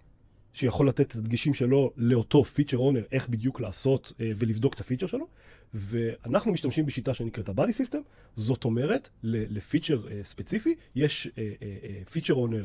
[0.53, 5.07] שיכול לתת את הדגשים שלו לאותו פיצ'ר אונר, איך בדיוק לעשות אה, ולבדוק את הפיצ'ר
[5.07, 5.27] שלו.
[5.75, 7.99] ואנחנו משתמשים בשיטה שנקראת ה-body system,
[8.37, 11.29] זאת אומרת, לפיצ'ר אה, ספציפי, יש
[12.13, 12.65] feature owner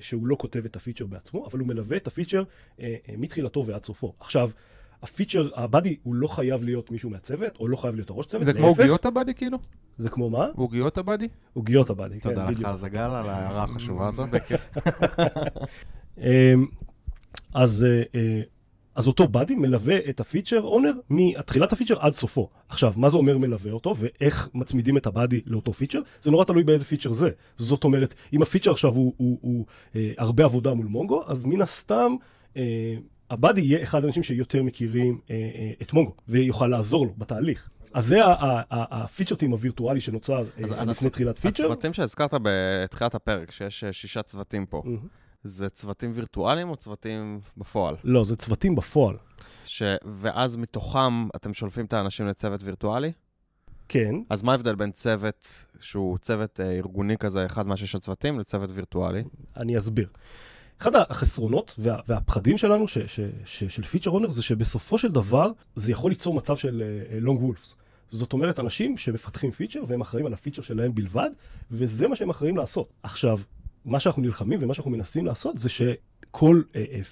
[0.00, 2.42] שהוא לא כותב את הפיצ'ר בעצמו, אבל הוא מלווה את הפיצ'ר
[2.80, 4.12] אה, אה, מתחילתו ועד סופו.
[4.20, 4.50] עכשיו,
[5.02, 8.52] הפיצ'ר, ה-buddy הוא לא חייב להיות מישהו מהצוות, או לא חייב להיות הראש צוות, זה
[8.52, 8.66] כמו.
[8.66, 9.58] עוגיות עבאדי כאילו?
[9.96, 10.46] זה כמו מה?
[10.56, 11.28] עוגיות עבאדי?
[11.52, 12.68] עוגיות עבאדי, כן, תודה לך בדיוק.
[12.94, 14.28] על ההערה החשובה הזאת.
[17.54, 18.40] אז, אה, אה,
[18.94, 22.48] אז אותו buddy מלווה את ה feature owner מתחילת הפיצ'ר עד סופו.
[22.68, 26.00] עכשיו, מה זה אומר מלווה אותו ואיך מצמידים את ה buddy לאותו פיצ'ר?
[26.22, 27.30] זה נורא תלוי באיזה פיצ'ר זה.
[27.56, 29.64] זאת אומרת, אם הפיצ'ר עכשיו הוא, הוא, הוא
[29.96, 32.12] אה, הרבה עבודה מול מונגו, אז מן הסתם
[33.30, 37.70] הבאדי יהיה אחד האנשים שיותר מכירים אה, אה, את מונגו ויוכל לעזור לו בתהליך.
[37.94, 38.20] אז זה
[38.70, 41.64] הפיצ'ר טים הווירטואלי שנוצר לפני תחילת פיצ'ר.
[41.64, 45.23] הצוותים שהזכרת בתחילת הפרק, שיש שישה צוותים פה, מהמם.
[45.44, 47.96] זה צוותים וירטואליים או צוותים בפועל?
[48.04, 49.16] לא, זה צוותים בפועל.
[49.64, 49.82] ש...
[50.20, 53.12] ואז מתוכם אתם שולפים את האנשים לצוות וירטואלי?
[53.88, 58.70] כן, אז מה ההבדל בין צוות שהוא צוות אה, ארגוני כזה, אחד מהשש הצוותים, לצוות
[58.72, 59.24] וירטואלי?
[59.56, 60.08] אני אסביר.
[60.80, 65.50] אחד החסרונות וה, והפחדים שלנו ש, ש, ש, של feature owner זה שבסופו של דבר
[65.76, 66.82] זה יכול ליצור מצב של
[67.20, 67.74] lone אה, wolves.
[68.10, 71.30] זאת אומרת, אנשים שמפתחים פיצ'ר והם אחראים על הפיצ'ר שלהם בלבד,
[71.70, 72.92] וזה מה שהם אחראים לעשות.
[73.02, 73.38] עכשיו,
[73.84, 76.62] מה שאנחנו נלחמים ומה שאנחנו מנסים לעשות זה שכל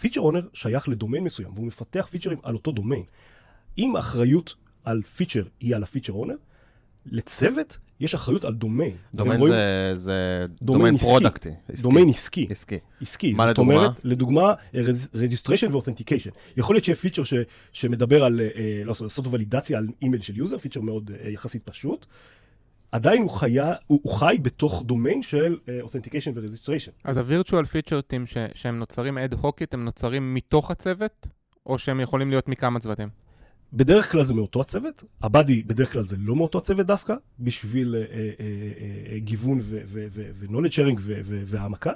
[0.00, 3.02] feature אה, owner שייך לדומיין מסוים, והוא מפתח פיצ'רים על אותו דומיין.
[3.78, 4.54] אם האחריות
[4.84, 6.34] על פיצ'ר היא על ה feature owner,
[7.06, 8.96] לצוות יש אחריות על דומיין.
[9.14, 10.12] דומיין רואים- זה- זה
[10.62, 10.96] דומיין דומיין.
[10.96, 11.48] פרודקטי.
[11.68, 11.82] עסקי.
[11.82, 12.46] דומיין עסקי.
[12.50, 12.78] עסקי.
[13.00, 13.32] עסקי.
[13.32, 13.74] מה זאת לדוגמה?
[13.76, 14.54] אומרת, לדוגמה,
[15.14, 16.30] registration ו-authentication.
[16.56, 17.34] יכול להיות שיהיה פיצ'ר ש,
[17.72, 18.46] שמדבר על, אה,
[18.80, 22.06] לא לעשות, לעשות ולידציה על אימייל של יוזר, פיצ'ר מאוד אה, יחסית פשוט.
[22.92, 26.90] עדיין הוא, חיה, הוא, הוא חי בתוך דומיין של אה, authentication ו-registration.
[27.04, 31.26] אז ה-virtual feature team ש- שהם נוצרים אד הוקית, הם נוצרים מתוך הצוות,
[31.66, 33.08] או שהם יכולים להיות מכמה צוותים?
[33.72, 38.00] בדרך כלל זה מאותו הצוות, הבאדי בדרך כלל זה לא מאותו הצוות דווקא, בשביל אה,
[38.00, 38.26] אה,
[39.12, 41.92] אה, גיוון ו-knowledge sharing ו- ו- והעמקה,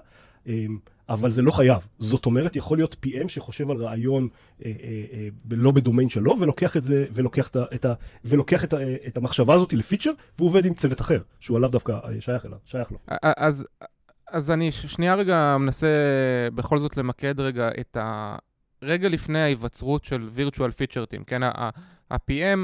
[0.49, 0.67] אה,
[1.09, 1.87] אבל זה לא חייב.
[1.99, 4.29] זאת אומרת, יכול להיות PM שחושב על רעיון
[4.65, 8.65] אה, אה, אה, לא בדומיין שלו, ולוקח את זה, ולוקח את, ה- את, ה- ולוקח
[8.65, 12.21] את, ה- את המחשבה הזאת לפיצ'ר, והוא עובד עם צוות אחר, שהוא עליו דווקא אה,
[12.21, 12.99] שייך אליו, שייך לו.
[13.23, 13.67] אז,
[14.31, 15.89] אז אני שנייה רגע מנסה
[16.55, 18.37] בכל זאת למקד רגע את ה...
[18.83, 21.43] רגע לפני ההיווצרות של virtual feature team, כן?
[21.43, 22.59] ה-PM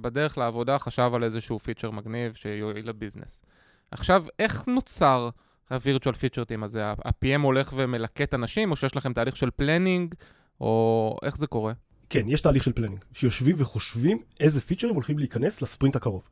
[0.00, 3.44] בדרך לעבודה חשב על איזשהו פיצ'ר מגניב שיועיל לביזנס.
[3.90, 5.28] עכשיו, איך נוצר
[5.70, 6.86] ה-virtual feature הזה?
[6.86, 10.14] ה-PM הולך ומלקט אנשים, או שיש לכם תהליך של planning,
[10.60, 11.72] או איך זה קורה?
[12.10, 16.22] כן, יש תהליך של planning, שיושבים וחושבים איזה פיצ'רים הולכים להיכנס לספרינט הקרוב.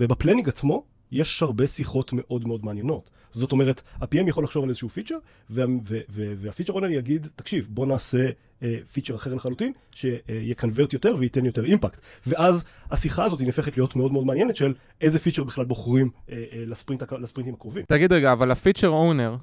[0.00, 3.10] וב planning עצמו יש הרבה שיחות מאוד מאוד מעניינות.
[3.36, 5.14] זאת אומרת, ה-PM יכול לחשוב על איזשהו פיצ'ר,
[5.50, 8.28] וה feature owner יגיד, תקשיב, בוא נעשה
[8.62, 12.00] אה, פיצ'ר אחר לחלוטין, שיקנברט יותר וייתן יותר impact.
[12.26, 16.44] ואז השיחה הזאת היא נהפכת להיות מאוד מאוד מעניינת של איזה פיצ'ר בכלל בוחרים אה,
[16.52, 17.84] אה, לספרינט, לספרינטים הקרובים.
[17.88, 19.36] תגיד רגע, אבל ה feature owner,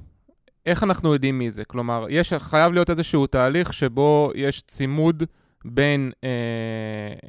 [0.66, 1.66] איך אנחנו יודעים מי זה?
[1.66, 5.24] כלומר, יש, חייב להיות איזשהו תהליך שבו יש צימוד
[5.66, 6.30] בין אה,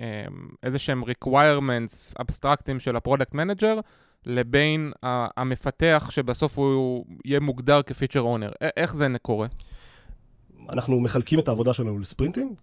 [0.00, 0.24] אה,
[0.62, 3.80] איזה שהם requirements אבסטרקטיים של ה product manager,
[4.26, 4.92] לבין
[5.36, 8.50] המפתח שבסוף הוא יהיה מוגדר כ feature owner.
[8.76, 9.46] איך זה קורה?
[10.68, 12.54] אנחנו מחלקים את העבודה שלנו לספרינטים,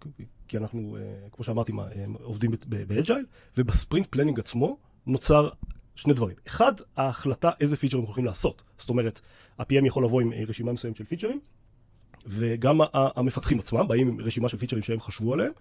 [0.48, 2.52] כי אנחנו, אה, כמו שאמרתי, אה, עובדים
[2.88, 3.26] ב Agile,
[3.58, 5.50] וב sprint planning עצמו נוצר
[5.96, 6.36] שני דברים.
[6.48, 8.62] אחד, ההחלטה איזה פיצ'רים הולכים לעשות.
[8.78, 9.22] זאת אומרת,
[9.60, 11.40] ה-PM יכול לבוא עם אה, רשימה מסוימת של פיצ'רים,
[12.26, 15.52] וגם המפתחים עצמם באים עם רשימה של פיצ'רים שהם חשבו עליהם,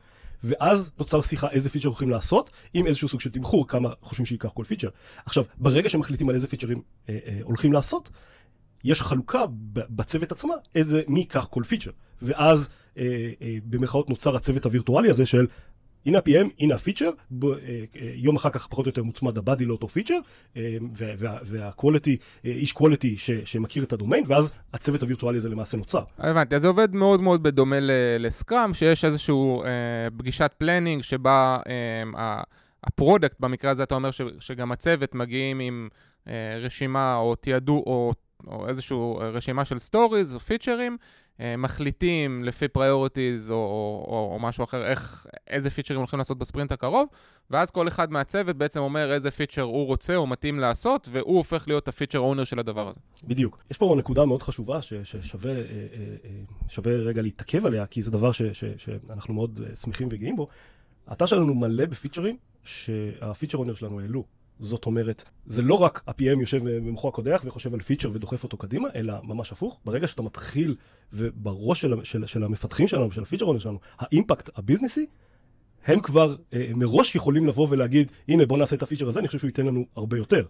[0.45, 4.49] ואז נוצר שיחה איזה פיצ'ר הולכים לעשות, עם איזשהו סוג של תמחור, כמה חושבים שייקח
[4.49, 4.89] כל פיצ'ר.
[5.27, 8.11] עכשיו, ברגע שמחליטים על איזה פיצ'רים אה, אה, הולכים לעשות,
[8.85, 11.91] יש חלוקה בצוות עצמה, איזה, מי ייקח כל פיצ'ר.
[12.23, 15.47] ואז אה, אה, במרכאות נוצר הצוות הווירטואלי הזה של
[16.07, 17.11] הנה ה-PM, הנה הפיצ'ר,
[17.45, 17.85] אה, אה,
[18.15, 20.19] יום אחר כך פחות או יותר מוצמד ה buddy לאותו פיצ'ר,
[20.57, 22.75] אה, וה- וה-quality, אה, איש
[23.17, 26.03] ש- שמכיר את הדומיין, ואז הצוות הווירטואלי הזה למעשה נוצר.
[26.19, 27.77] הבנתי, אז זה עובד מאוד מאוד בדומה
[28.19, 29.35] ל Scrum, שיש איזושהי
[30.17, 31.59] פגישת planning שבה
[32.85, 34.11] ה product, במקרה הזה אתה אומר
[34.41, 35.89] שגם הצוות מגיעים עם
[36.61, 38.13] רשימה או to-do או,
[38.69, 40.97] איזושהי רשימה של stories או פיצ'רים,
[41.59, 46.73] מחליטים לפי priorities או, או, או, או משהו אחר, איך, איזה פיצ'רים הולכים לעשות בספרינט
[46.73, 47.09] הקרוב,
[47.51, 51.65] ואז כל אחד מהצוות בעצם אומר איזה פיצ'ר הוא רוצה או מתאים לעשות, והוא הופך
[51.69, 53.01] להיות ה feature owner של הדבר הזה.
[53.25, 53.59] בדיוק.
[53.71, 58.11] יש פה נקודה מאוד חשובה ש- ששווה אה, אה, אה, רגע להתעכב עליה, כי זה
[58.11, 60.49] דבר ש- ש- שאנחנו מאוד אה, שמחים וגאים בו.
[61.07, 64.25] האתר שלנו מלא בפיצ'רים שהפיצ'ר אונר שלנו העלו.
[64.61, 68.89] זאת אומרת, זה לא רק ה-PM יושב במוחו הקודח וחושב על פיצ'ר ודוחף אותו קדימה,
[68.95, 69.81] אלא ממש הפוך.
[69.85, 70.77] ברגע שאתה מתחיל,
[71.13, 75.07] ובראש של, של, של המפתחים שלנו, של הפיצ'ר שלנו, האימפקט הביזנסי,
[75.87, 79.39] הם כבר אה, מראש יכולים לבוא ולהגיד, הנה בוא נעשה את הפיצ'ר הזה, אני חושב
[79.39, 80.45] שהוא ייתן לנו הרבה יותר.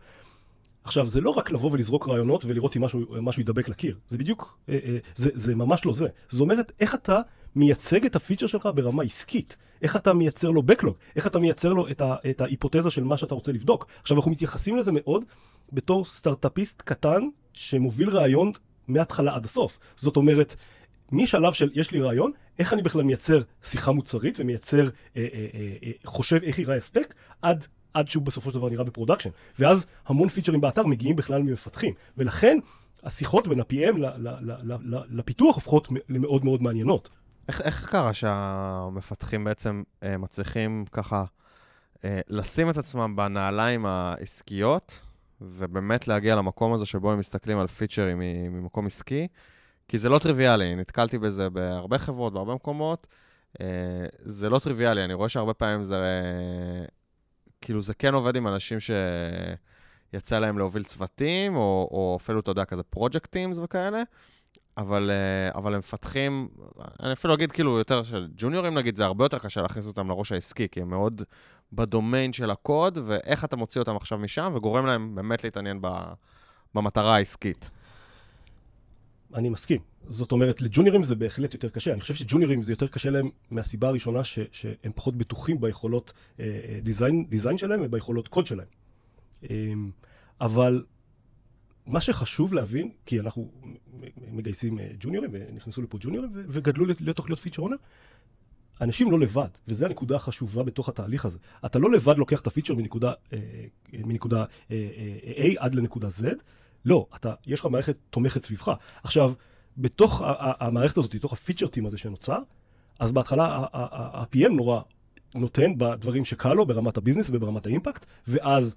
[0.85, 3.99] עכשיו, זה לא רק לבוא ולזרוק רעיונות ולראות אם משהו, משהו ידבק לקיר.
[4.09, 6.07] זה בדיוק, אה, אה, זה, זה ממש לא זה.
[6.29, 7.21] זאת אומרת, איך אתה
[7.57, 9.57] מייצג את הפיצ'ר שלך ברמה עסקית?
[9.83, 10.93] איך אתה מייצר לו backlog?
[11.17, 13.87] איך אתה מייצר לו את, ה, את ההיפותזה של מה שאתה רוצה לבדוק?
[14.01, 15.25] עכשיו, אנחנו מתייחסים לזה מאוד
[15.73, 18.53] בתור סטארט-אפיסט קטן שמוביל רעיון
[18.89, 19.79] מההתחלה עד הסוף.
[19.97, 20.57] זאת אומרת,
[21.13, 25.77] משלב של יש לי רעיון, איך אני בכלל מייצר שיחה מוצרית ומייצר, אה, אה, אה,
[25.83, 29.31] אה, חושב איך ייראה הספק, עד, עד שהוא בסופו של דבר נראה ב production.
[29.59, 31.95] ואז המון פיצ'רים באתר מגיעים בכלל ממפתחים.
[32.17, 32.59] ולכן
[33.03, 33.97] השיחות בין ה-PM
[35.11, 37.11] לפיתוח הופכות למאוד מאוד מעניינות.
[37.49, 41.25] איך, איך קרה שהמפתחים בעצם אה, מצליחים ככה
[42.05, 45.01] אה, לשים את עצמם בנעליים העסקיות,
[45.41, 48.19] ובאמת להגיע למקום הזה שבו הם מסתכלים על פיצ'רים
[48.53, 49.27] ממקום עסקי?
[49.89, 53.07] כי זה לא טריוויאלי, נתקלתי בזה בהרבה חברות, בהרבה מקומות.
[53.61, 53.67] אה,
[54.25, 55.97] זה לא טריוויאלי, אני רואה שהרבה פעמים זה...
[55.97, 56.85] אה,
[57.61, 62.65] כאילו, זה כן עובד עם אנשים שיצא להם להוביל צוותים, או, או אפילו, אתה יודע,
[62.65, 64.03] כזה פרויקט טימס וכאלה.
[64.77, 66.49] אבל, אה, אבל הם מפתחים,
[67.03, 70.33] אני אפילו אגיד כאילו יותר של ג'וניורים נגיד, זה הרבה יותר קשה להכניס אותם לראש
[70.33, 71.23] העסקי, כי הם מאוד
[71.73, 75.89] בדומיין של הקוד, ואיך אתה מוציא אותם עכשיו משם, וגורם להם באמת להתעניין ב,
[76.75, 77.71] במטרה העסקית.
[79.35, 79.81] אני מסכים.
[80.09, 81.93] זאת אומרת, לג'וניורים זה בהחלט יותר קשה.
[81.93, 86.45] אני חושב שג'וניורים זה יותר קשה להם מהסיבה הראשונה ש, שהם פחות בטוחים ביכולות אה,
[86.45, 88.67] אה, דיזיין, דיזיין שלהם וביכולות קוד שלהם.
[89.51, 89.91] אמ,
[90.41, 90.85] אבל
[91.87, 93.51] מה שחשוב להבין, כי אנחנו
[94.33, 97.77] מגייסים אה, ג'וניורים, ונכנסו לפה ג'וניורים, וגדלו להיות תוכניות פיצ'ר אונר,
[98.81, 101.39] אנשים לא לבד, וזו הנקודה החשובה בתוך התהליך הזה.
[101.67, 103.39] אתה לא לבד לוקח את הפיצ'ר מנקודה, אה,
[103.93, 104.77] מנקודה אה,
[105.37, 106.25] A עד לנקודה Z,
[106.85, 108.73] לא, אתה, יש לך מערכת תומכת סביבך.
[109.03, 109.33] עכשיו,
[109.79, 112.39] בתוך המערכת הזאת, בתוך ה feature team הזה שנוצר,
[113.01, 114.81] אז בהתחלה ה-PM נורא
[115.35, 118.75] נותן בדברים שקל לו ברמת ה business וברמת ה impact, ואז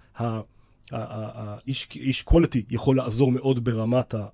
[0.92, 4.26] האיש quality יכול לעזור מאוד ברמת ה...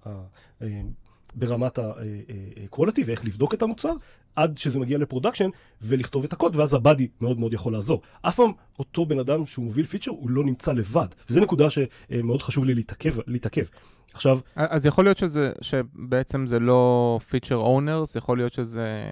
[1.35, 3.93] ברמת ה-quality ואיך לבדוק את המוצר,
[4.39, 5.49] עד שזה מגיע ל production
[5.81, 8.01] ולכתוב את הקוד, ואז ה buddy מאוד מאוד יכול לעזור.
[8.21, 11.07] אף פעם אותו בן אדם שהוא מוביל פיצ'ר, הוא לא נמצא לבד.
[11.29, 13.15] וזו נקודה שמאוד חשוב לי להתעכב.
[13.27, 13.65] להתעכב.
[14.13, 14.39] עכשיו...
[14.55, 19.03] אז יכול להיות שזה, שבעצם זה לא feature owners, יכול להיות שזה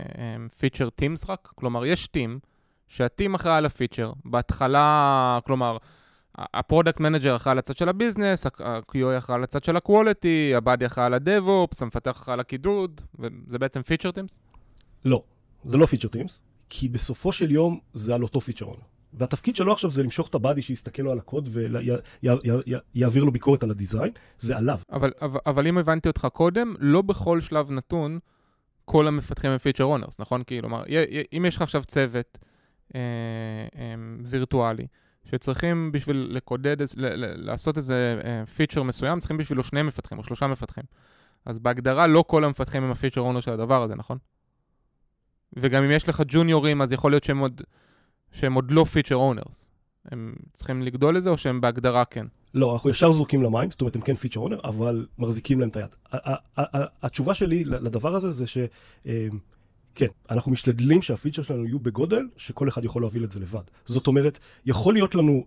[0.60, 1.50] feature אמ, teams רק?
[1.56, 2.40] כלומר, יש team,
[2.88, 4.12] שה team אחראי על הפיצ'ר.
[4.26, 5.78] בהתחלה, כלומר...
[6.40, 10.58] ה product manager אחראי על הצד של ה business, ה-QA אחראי על הצד של ה-quality,
[10.58, 14.40] ה buddy אחראי על ה-DevOps, המפתח אחראי על הקידוד, וזה בעצם feature teams?
[15.06, 15.24] לא,
[15.64, 18.80] זה לא feature teams, כי בסופו של יום זה על אותו feature owner.
[19.14, 21.50] והתפקיד שלו עכשיו זה למשוך את ה buddy שיסתכל לו על הקוד
[22.96, 24.80] ויעביר לו ביקורת על ה design, זה עליו.
[24.92, 28.20] אבל, אבל, אבל אם הבנתי אותך קודם, לא בכל שלב נתון
[28.86, 30.44] כל המפתחים הם feature owners, נכון?
[30.44, 30.84] כלומר,
[31.38, 32.38] אם יש לך עכשיו צוות
[32.96, 33.00] אה,
[33.76, 34.88] אה, וירטואלי,
[35.26, 36.78] שצריכים בשביל לקודד,
[37.36, 38.22] לעשות איזה
[38.56, 40.84] פיצ'ר מסוים, צריכים בשבילו שני מפתחים או שלושה מפתחים.
[41.46, 44.18] אז בהגדרה לא כל המפתחים הם ה feature owner של הדבר הזה, נכון?
[45.54, 47.62] וגם אם יש לך ג'וניורים, אז יכול להיות שהם עוד,
[48.32, 49.72] שהם עוד לא feature owners.
[50.06, 52.26] הם צריכים לגדול לזה, או שהם בהגדרה כן?
[52.54, 55.78] לא, אנחנו ישר זורקים למים, זאת אומרת, הם כן feature owner, אבל מחזיקים להם את
[55.78, 55.96] היד.
[57.02, 58.58] התשובה שלי לדבר הזה זה ש...
[59.96, 63.62] כן, אנחנו משתדלים שהפיצ'ר שלנו יהיו בגודל שכל אחד יכול להוביל את זה לבד.
[63.86, 65.46] זאת אומרת, יכול להיות לנו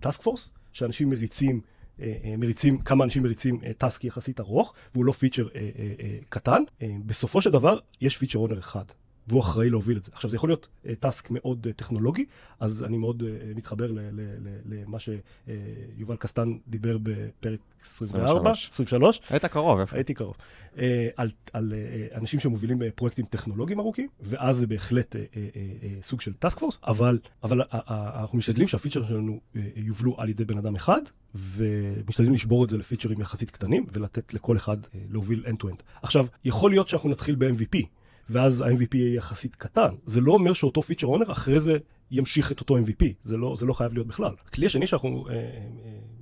[0.00, 2.02] task force, אה, שאנשים מריצים, אה, אה,
[2.38, 6.62] מריצים, כמה אנשים מריצים task אה, יחסית ארוך, והוא לא פיצ'ר אה, אה, אה, קטן.
[6.80, 8.84] אה, בסופו של דבר, יש feature owner אחד.
[9.26, 10.10] והוא אחראי להוביל את זה.
[10.14, 12.24] עכשיו, זה יכול להיות אה, task מאוד אה, טכנולוגי,
[12.60, 13.92] אז אני מאוד אה, מתחבר
[14.66, 19.20] למה שיובל קסטן דיבר בפרק 24, 23.
[19.30, 19.96] היית קרוב, איפה?
[19.96, 20.36] הייתי קרוב.
[21.16, 21.72] על, על
[22.14, 25.16] אנשים שמובילים פרויקטים טכנולוגיים ארוכים, ואז זה בהחלט
[26.02, 29.40] סוג של task force, אבל, אבל אנחנו משתדלים שהפיצ'ר שלנו
[29.76, 31.00] יובלו על ידי בן אדם אחד,
[31.34, 34.76] ומשתדלים לשבור את זה לפיצ'רים יחסית קטנים, ולתת לכל אחד
[35.10, 35.82] להוביל end-to-end.
[36.02, 37.86] עכשיו, יכול להיות שאנחנו נתחיל ב-MVP.
[38.32, 39.94] ואז ה-MVP יהיה יחסית קטן.
[40.06, 41.78] זה לא אומר שאותו פיצ'ר אונר אחרי זה
[42.10, 44.34] ימשיך את אותו MVP, זה לא, זה לא חייב להיות בכלל.
[44.46, 45.40] הכלי השני שאנחנו אה, אה,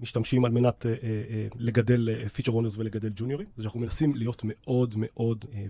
[0.00, 4.94] משתמשים על מנת אה, אה, לגדל פיצ'ר אונרס ולגדל ג'וניורים, זה שאנחנו מנסים להיות מאוד
[4.96, 5.44] מאוד.
[5.54, 5.64] אה,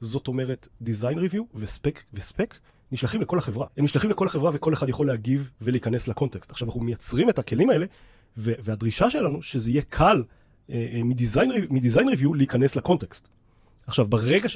[0.00, 2.54] זאת אומרת, design review וספק וספק
[2.92, 3.66] נשלחים לכל החברה.
[3.76, 6.50] הם נשלחים לכל החברה וכל אחד יכול להגיב ולהיכנס לקונטקסט.
[6.50, 7.86] עכשיו אנחנו מייצרים את הכלים האלה,
[8.36, 10.22] והדרישה שלנו שזה יהיה קל
[10.70, 11.00] אה,
[11.70, 13.28] מדיזיין ריוויו להיכנס לקונטקסט.
[13.90, 14.48] עכשיו, ברגע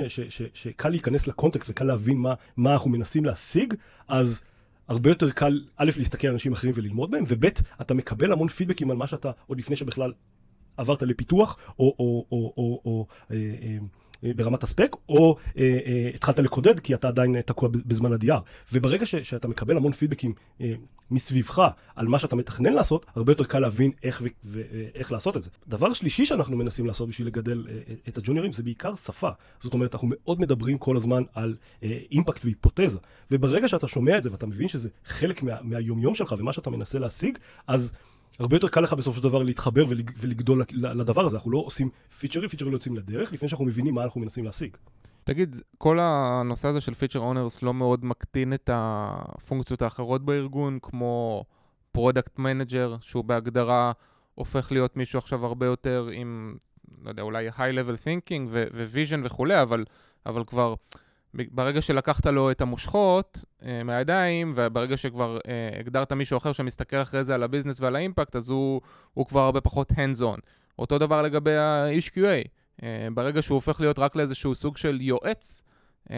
[0.55, 3.75] שקל להיכנס לקונטקסט וקל להבין מה, מה אנחנו מנסים להשיג,
[4.09, 4.43] אז
[4.89, 7.47] הרבה יותר קל, א', להסתכל על אנשים אחרים וללמוד מהם, וב',
[7.81, 10.13] אתה מקבל המון פידבקים על מה שאתה, עוד לפני שבכלל
[10.77, 13.79] עברת לפיתוח, או, או, או, או, או אה, אה,
[14.37, 18.41] ברמת הספק, או אה, אה, התחלת לקודד כי אתה עדיין תקוע בזמן ה-DR.
[18.73, 20.75] וברגע ש, שאתה מקבל המון פידבקים אה,
[21.11, 25.43] מסביבך על מה שאתה מתכנן לעשות, הרבה יותר קל להבין איך, ו, ואיך לעשות את
[25.43, 25.51] זה.
[25.69, 29.31] דבר שלישי שאנחנו מנסים לעשות בשביל לגדל אה, אה, את הג'וניורים זה בעיקר שפה.
[29.61, 32.99] זאת אומרת, אנחנו מאוד מדברים כל הזמן על אה, אימפקט והיפותזה.
[33.31, 36.99] וברגע שאתה שומע את זה ואתה מבין שזה חלק מה, מהיומיום שלך ומה שאתה מנסה
[36.99, 37.93] להשיג, אז...
[38.39, 39.85] הרבה יותר קל לך בסופו של דבר להתחבר
[40.19, 41.37] ולגדול לדבר הזה.
[41.37, 44.77] אנחנו לא עושים פיצ'רים, פיצ'רים לא יוצאים לדרך, לפני שאנחנו מבינים מה אנחנו מנסים להשיג.
[45.25, 51.45] תגיד, כל הנושא הזה של feature owners לא מאוד מקטין את הפונקציות האחרות בארגון, כמו
[51.93, 53.93] product manager, שהוא בהגדרה
[54.35, 56.57] הופך להיות מישהו עכשיו הרבה יותר עם,
[57.05, 59.85] לא יודע, אולי high-level thinking ו-vision וכולי, אבל,
[60.27, 60.75] אבל כבר...
[61.51, 67.25] ברגע שלקחת לו את המושכות אה, מהידיים, וברגע שכבר אה, הגדרת מישהו אחר שמסתכל אחרי
[67.25, 68.81] זה על ה business ועל ה impact, אז הוא,
[69.15, 70.41] הוא כבר הרבה פחות hands on.
[70.79, 72.49] אותו דבר לגבי ה-ish QA.
[72.83, 75.63] אה, ברגע שהוא הופך להיות רק לאיזשהו סוג של יועץ,
[76.11, 76.17] אה,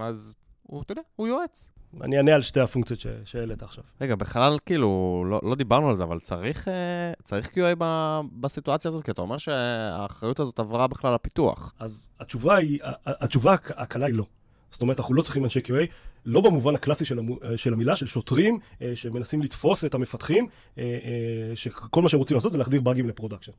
[0.00, 1.70] אז הוא, אתה יודע, הוא יועץ.
[2.02, 3.84] אני אענה על שתי הפונקציות שהעלית עכשיו.
[4.00, 8.88] רגע, בכלל, כאילו, לא, לא דיברנו על זה, אבל צריך, אה, צריך QA ב, בסיטואציה
[8.88, 9.04] הזאת?
[9.04, 11.74] כי אתה אומר שהאחריות הזאת עברה בכלל לפיתוח.
[11.78, 14.24] אז התשובה היא, התשובה הקלה היא לא.
[14.74, 15.86] זאת אומרת, אנחנו לא צריכים אנשי QA,
[16.26, 20.46] לא במובן הקלאסי של, המו, של המילה, של שוטרים אה, שמנסים לתפוס את המפתחים,
[20.78, 23.52] אה, אה, שכל מה שהם רוצים לעשות זה להחדיר באגים ל production.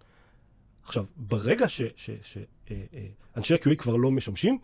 [0.83, 2.43] עכשיו, ברגע שאנשי
[3.53, 4.57] ה-QA כבר לא משמשים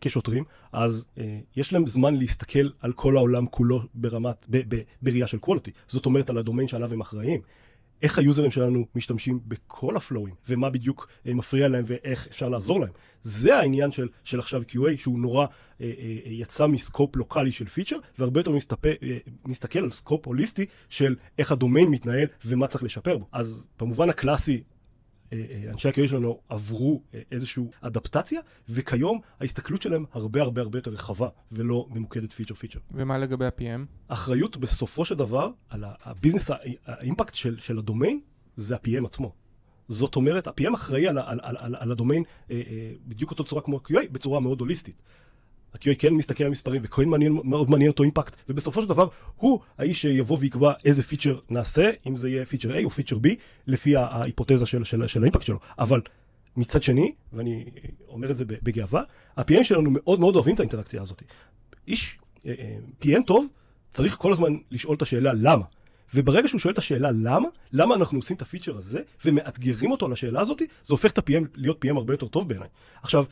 [0.00, 1.06] כשוטרים, אז
[1.56, 5.70] יש להם זמן להסתכל על כל העולם כולו ברמת, ב, ב, בראייה של quality.
[5.88, 7.40] זאת אומרת, על הדומיין שעליו הם אחראים.
[8.02, 12.92] איך היוזרים שלנו משתמשים בכל הפלואים, ומה בדיוק אה, מפריע להם ואיך אפשר לעזור להם.
[13.22, 15.46] זה העניין של, של עכשיו QA, שהוא נורא
[15.80, 15.92] אה, אה,
[16.24, 18.86] יצא מ scope לוקאלי של פיצ'ר, והרבה יותר מסתפ...
[18.86, 18.92] אה,
[19.44, 23.28] מסתכל על scope הוליסטי של איך הדומיין מתנהל ומה צריך לשפר בו.
[23.32, 24.75] אז במובן הקלאסי, אה, אה,
[25.70, 31.28] אנשי ה-QA שלנו עברו אה, איזושהי אדפטציה, וכיום ההסתכלות שלהם הרבה הרבה הרבה יותר רחבה,
[31.52, 32.78] ולא ממוקדת פיצ'ר פיצ'ר.
[32.90, 33.86] ומה לגבי ה-PM?
[34.08, 36.50] האחריות בסופו של דבר על ה business,
[36.86, 38.20] ה impact של, של הדומיין,
[38.56, 39.32] זה ה-PM עצמו.
[39.88, 42.22] זאת אומרת, ה-PM אחראי על, על, על, על, על הדומיין
[43.06, 45.02] בדיוק אותו צורה כמו ה-QA, בצורה מאוד הוליסטית.
[45.76, 49.60] ה-QA כן מסתכל על מספרים וכן מעניין, מאוד מעניין אותו impact, ובסופו של דבר הוא
[49.78, 53.28] האיש שיבוא ויקבע איזה פיצ'ר נעשה, אם זה יהיה פיצ'ר A או פיצ'ר B,
[53.66, 55.58] לפי ההיפותזה של, של, של ה impact שלו.
[55.78, 56.00] אבל
[56.56, 57.64] מצד שני, ואני
[58.08, 59.02] אומר את זה בגאווה,
[59.36, 61.22] ה-PM שלנו מאוד מאוד אוהבים את האינטראקציה הזאת.
[61.88, 63.46] איש, אה, אה, PM טוב,
[63.90, 65.64] צריך כל הזמן לשאול את השאלה למה.
[66.14, 70.12] וברגע שהוא שואל את השאלה למה, למה אנחנו עושים את הפיצ'ר הזה, ומאתגרים אותו על
[70.12, 72.68] השאלה הזאת, זה הופך את ה-PM להיות PM הרבה יותר טוב בעיניי.
[73.02, 73.24] עכשיו,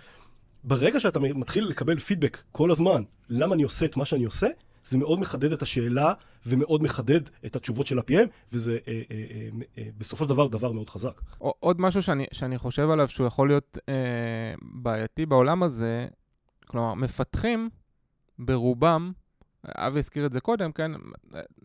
[0.64, 4.46] ברגע שאתה מתחיל לקבל פידבק כל הזמן, למה אני עושה את מה שאני עושה,
[4.84, 6.12] זה מאוד מחדד את השאלה
[6.46, 9.48] ומאוד מחדד את התשובות של ה-PM, וזה אה, אה, אה,
[9.78, 11.20] אה, בסופו של דבר דבר מאוד חזק.
[11.38, 16.06] עוד משהו שאני, שאני חושב עליו שהוא יכול להיות אה, בעייתי בעולם הזה,
[16.66, 17.70] כלומר, מפתחים
[18.38, 19.12] ברובם,
[19.66, 20.92] אבי הזכיר את זה קודם, כן?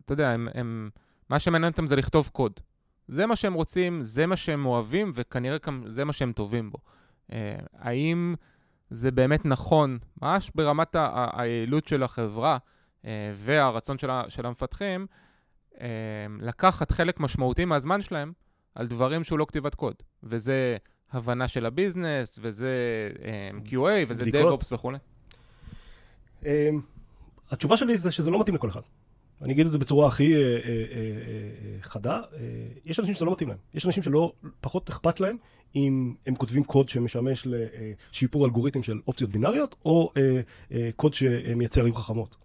[0.06, 0.90] אתה יודע, הם, הם,
[1.30, 2.54] מה שמעניין אותם זה לכתוב קוד.
[3.08, 6.78] זה מה שהם רוצים, זה מה שהם אוהבים, וכנראה גם זה מה שהם טובים בו.
[7.32, 8.36] אה, האם...
[8.90, 10.96] זה באמת נכון, ממש ברמת
[11.34, 12.58] היעילות של החברה
[13.06, 15.08] אה, והרצון של, של המפתחים,
[15.82, 15.88] אה,
[16.42, 18.34] לקחת חלק משמעותי מהזמן שלהם
[18.76, 19.96] על דברים שהוא לא כתיבת קוד.
[20.24, 20.78] וזה
[21.12, 22.74] הבנה של הביזנס, וזה
[23.24, 24.98] אה, QA, וזה DevOps וכולי.
[27.52, 28.82] התשובה שלי זה שזה לא מתאים לכל אחד.
[29.42, 32.22] אני אגיד את זה בצורה הכי אה, אה, אה, חדה,
[32.86, 33.58] יש אנשים שזה לא מתאים להם.
[33.74, 35.38] יש אנשים שלא, פחות אכפת להם
[35.76, 40.12] אם הם כותבים קוד שמשמש לשיפור אלגוריתם של אופציות בינאריות, או
[40.96, 42.36] קוד שמייצר ערים חכמות.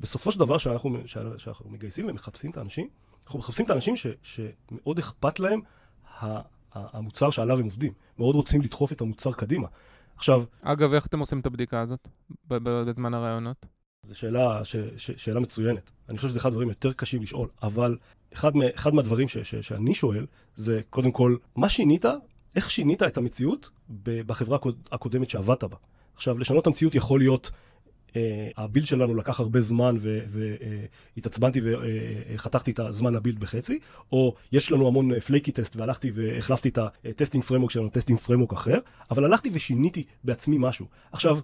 [0.00, 0.98] בסופו של דבר, שאנחנו,
[1.36, 2.88] שאנחנו מגייסים ומחפשים את האנשים,
[3.24, 5.60] אנחנו מחפשים את האנשים ש, שמאוד אכפת להם
[6.72, 7.92] המוצר שעליו הם עובדים.
[8.18, 9.68] מאוד רוצים לדחוף את המוצר קדימה.
[10.16, 10.42] עכשיו...
[10.62, 12.08] אגב, איך אתם עושים את הבדיקה הזאת
[12.50, 13.66] בזמן הרעיונות?
[14.08, 15.90] זו שאלה, ש, ש, שאלה מצוינת.
[16.08, 17.96] אני חושב שזה אחד הדברים יותר קשים לשאול, אבל
[18.32, 22.04] אחד, אחד מהדברים ש, ש, שאני שואל, זה קודם כל, מה שינית,
[22.56, 23.70] איך שינית את המציאות
[24.02, 24.58] בחברה
[24.92, 25.76] הקודמת שעבדת בה?
[26.14, 27.50] עכשיו, לשנות את המציאות יכול להיות,
[28.16, 29.96] אה, ה build שלנו לקח הרבה זמן
[31.16, 31.64] והתעצבנתי אה,
[32.34, 33.78] וחתכתי את הזמן ה build בחצי,
[34.12, 38.52] או יש לנו המון flaky test והלכתי והחלפתי את ה testing framework שלנו, testing framework
[38.52, 38.78] אחר,
[39.10, 40.86] אבל הלכתי ושיניתי בעצמי משהו.
[41.12, 41.38] עכשיו,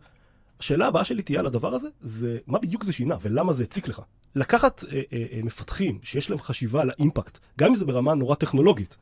[0.62, 3.88] השאלה הבאה שלי תהיה על הדבר הזה, זה מה בדיוק זה שינה ולמה זה הציק
[3.88, 4.00] לך.
[4.34, 8.34] לקחת אה, אה, אה, מפתחים שיש להם חשיבה על האימפקט, גם אם זה ברמה נורא
[8.34, 8.96] טכנולוגית,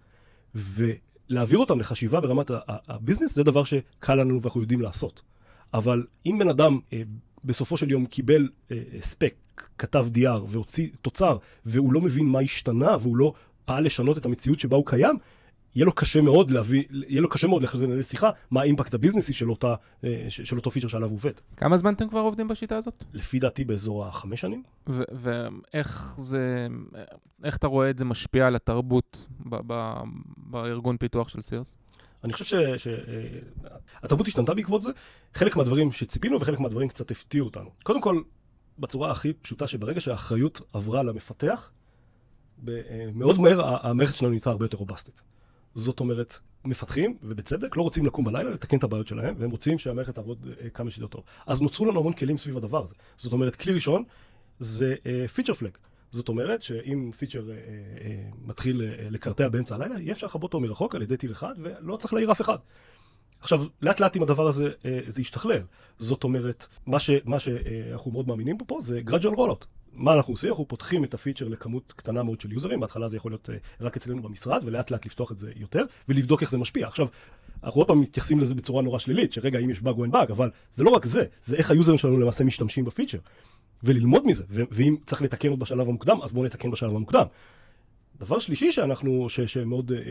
[0.54, 5.22] ולהעביר אותם לחשיבה ברמת הביזנס, זה דבר שקל לנו ואנחנו יודעים לעשות.
[5.74, 7.02] אבל אם בן אדם אה,
[7.44, 9.34] בסופו של יום קיבל אה, ספק,
[9.78, 13.32] כתב DR והוציא תוצר, והוא לא מבין מה השתנה, והוא לא
[13.64, 15.18] פעל לשנות את המציאות שבה הוא קיים,
[15.74, 19.50] יהיה לו קשה מאוד להביא, יהיה לו קשה מאוד לחזור לשיחה מה האימפקט הביזנסי של,
[19.50, 21.32] אותה, אה, של אותו פיצ'ר שעליו הוא עובד.
[21.56, 23.04] כמה זמן אתם כבר עובדים בשיטה הזאת?
[23.12, 24.62] לפי דעתי באזור החמש שנים.
[24.86, 26.66] ואיך זה,
[27.44, 29.26] איך אתה רואה את זה משפיע על התרבות
[30.36, 31.76] בארגון פיתוח של סירס?
[32.24, 32.44] אני חושב
[32.76, 34.90] שהתרבות ש- השתנתה בעקבות זה.
[35.34, 37.70] חלק מהדברים שציפינו וחלק מהדברים קצת הפתיעו אותנו.
[37.82, 38.22] קודם כל,
[38.78, 41.70] בצורה הכי פשוטה שברגע שהאחריות עברה למפתח,
[42.68, 42.74] אה,
[43.14, 45.22] מאוד מהר המערכת שלנו נהייתה הרבה יותר רובסטית.
[45.74, 50.14] זאת אומרת, מפתחים, ובצדק, לא רוצים לקום בלילה, לתקן את הבעיות שלהם, והם רוצים שהמערכת
[50.14, 51.24] תעבוד uh, כמה שיותר טוב.
[51.46, 52.94] אז נוצרו לנו המון כלים סביב הדבר הזה.
[53.16, 54.04] זאת אומרת, כלי ראשון
[54.58, 54.94] זה
[55.34, 55.76] פיצ'ר uh, פלג.
[56.10, 60.60] זאת אומרת שאם פיצ'ר uh, uh, מתחיל uh, לקרטע באמצע הלילה, יהיה אפשר לכבות אותו
[60.60, 62.58] מרחוק על ידי טיר אחד, ולא צריך להעיר אף אחד.
[63.40, 65.62] עכשיו, לאט לאט עם הדבר הזה, uh, זה ישתכלל.
[65.98, 69.66] זאת אומרת, מה, שאנחנו מאוד מאמינים פה, פה זה gradual rollout.
[69.92, 70.50] מה אנחנו עושים?
[70.50, 73.56] אנחנו פותחים את ה feature לכמות קטנה מאוד של users, בהתחלה זה יכול להיות אה,
[73.80, 76.86] רק אצלנו במשרד, ולאט לאט לפתוח את זה יותר, ולבדוק איך זה משפיע.
[76.86, 77.06] עכשיו,
[77.64, 80.30] אנחנו עוד פעם מתייחסים לזה בצורה נורא שלילית, שרגע, אם יש באג או אין באג,
[80.30, 83.18] אבל זה לא רק זה, זה איך ה users שלנו למעשה משתמשים ב feature,
[83.82, 87.26] וללמוד מזה, ואם צריך לתקן עוד בשלב המוקדם, אז בואו נתקן בשלב המוקדם.
[88.20, 90.02] דבר שלישי שאנחנו, ש, שמאוד אה, אה,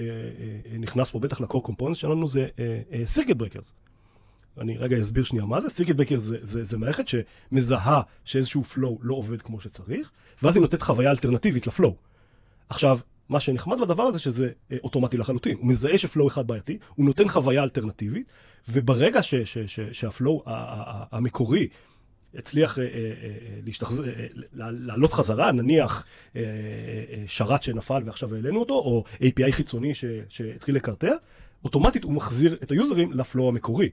[0.71, 2.47] אה, נכנס פה בטח ל core component שלנו זה
[3.05, 3.71] circuit breakers.
[4.57, 5.69] אני רגע אסביר שנייה מה זה.
[5.69, 10.11] circuit breaker זה, זה, זה מערכת שמזהה שאיזשהו flow לא עובד כמו שצריך,
[10.43, 11.95] ואז היא נותנת חוויה אלטרנטיבית לפלואו.
[12.69, 15.57] עכשיו, מה שנחמד בדבר הזה שזה אה, אוטומטי לחלוטין.
[15.57, 18.31] הוא מזהה שפלואו אחד בעייתי, הוא נותן חוויה אלטרנטיבית,
[18.69, 20.43] וברגע ש, ש, ש, שהפלואו
[21.11, 21.67] המקורי
[22.35, 23.99] הצליח אה, אה, אה, להשתחז...
[23.99, 30.05] אה, לעלות חזרה, נניח אה, אה, שרת שנפל ועכשיו העלינו אותו, או API חיצוני ש...
[30.29, 31.11] שהתחיל לקרטע,
[31.63, 33.89] אוטומטית הוא מחזיר את היוזרים לפלואו המקורי.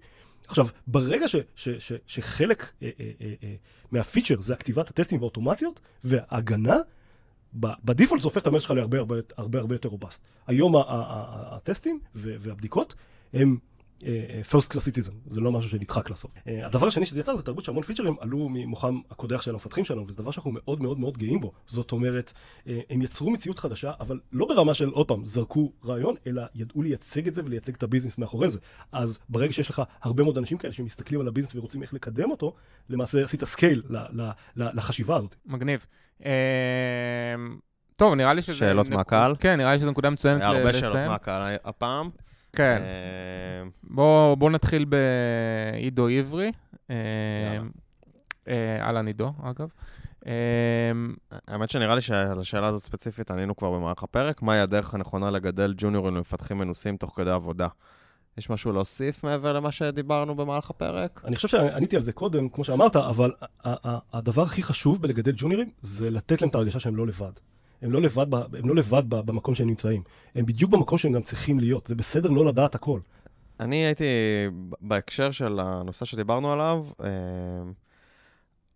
[0.48, 3.54] עכשיו, ברגע ש, ש, ש, שחלק אה, אה, אה, אה,
[3.90, 6.76] מה feature זה הכתיבת הטסטים והאוטומציות וההגנה,
[7.54, 10.22] ב default זה הופך את המערכת שלך להרבה הרבה, הרבה, הרבה יותר robust.
[10.46, 12.94] היום הטסטים והבדיקות
[13.32, 13.56] הם
[14.50, 16.30] first class citizen, זה לא משהו שנדחק לסוף.
[16.48, 20.06] אה, הדבר השני שזה יצר זה תרבות שהמון פיצ'רים עלו ממוחם הקודח של המפתחים שלנו,
[20.08, 21.52] וזה דבר שאנחנו מאוד מאוד מאוד גאים בו.
[21.66, 22.32] זאת אומרת,
[22.66, 26.82] אה, הם יצרו מציאות חדשה, אבל לא ברמה של, עוד פעם, זרקו רעיון, אלא ידעו
[26.82, 28.58] לייצג את זה ולייצג את ה business מאחורי זה.
[28.92, 32.30] אז ברגע שיש לך הרבה מאוד אנשים כאלה שמסתכלים על ה business ורוצים איך לקדם
[32.30, 32.54] אותו,
[32.88, 33.82] למעשה עשית scale
[34.56, 35.36] לחשיבה הזאת.
[35.46, 35.86] מגניב.
[37.96, 38.54] טוב, נראה לי שזה...
[38.56, 39.36] שאלות מהקהל?
[39.38, 40.56] כן, נראה לי שזו נקודה מצוינת לסיים.
[40.56, 42.10] הרבה שאלות מהקהל הפעם.
[42.56, 42.82] כן.
[42.82, 46.52] אה, בואו בוא נתחיל בעידו עברי.
[46.90, 46.96] אה,
[48.48, 49.68] אה, אהלן עידו, אגב.
[51.48, 55.74] האמת שנראה לי שעל השאלה הזאת ספציפית ענינו כבר במהלך הפרק, מהי הדרך הנכונה לגדל
[55.76, 57.68] ג'וניורים למפתחים מנוסים תוך כדי עבודה?
[58.38, 61.22] יש משהו להוסיף מעבר למה שדיברנו במהלך הפרק?
[61.24, 63.32] אני חושב שעניתי על זה קודם, כמו שאמרת, אבל
[64.12, 67.32] הדבר הכי חשוב בלגדל ג'וניורים זה לתת להם את ההרגשה שהם לא לבד.
[67.82, 70.02] הם לא לבד, הם לא לבד במקום שהם נמצאים.
[70.34, 71.86] הם בדיוק במקום שהם גם צריכים להיות.
[71.86, 73.00] זה בסדר לא לדעת הכל.
[73.60, 74.04] אני הייתי,
[74.80, 77.08] בהקשר של הנושא שדיברנו עליו, אה,